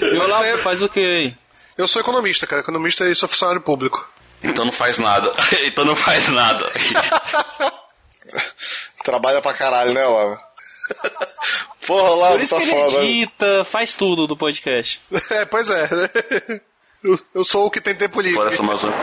[0.00, 1.36] E Eu Olá, sei- tu faz o que aí?
[1.76, 4.08] Eu sou economista, cara, economista e sou funcionário público.
[4.42, 5.32] Então não faz nada.
[5.64, 6.66] então não faz nada.
[9.04, 10.40] Trabalha pra caralho, né, Lava?
[11.86, 13.04] Porra, Por Lava, isso tá que ele foda.
[13.04, 15.00] edita, faz tudo do podcast.
[15.30, 15.88] É, pois é.
[17.02, 18.36] Eu, eu sou o que tem tempo livre.
[18.36, 18.98] Floresta Amazônica.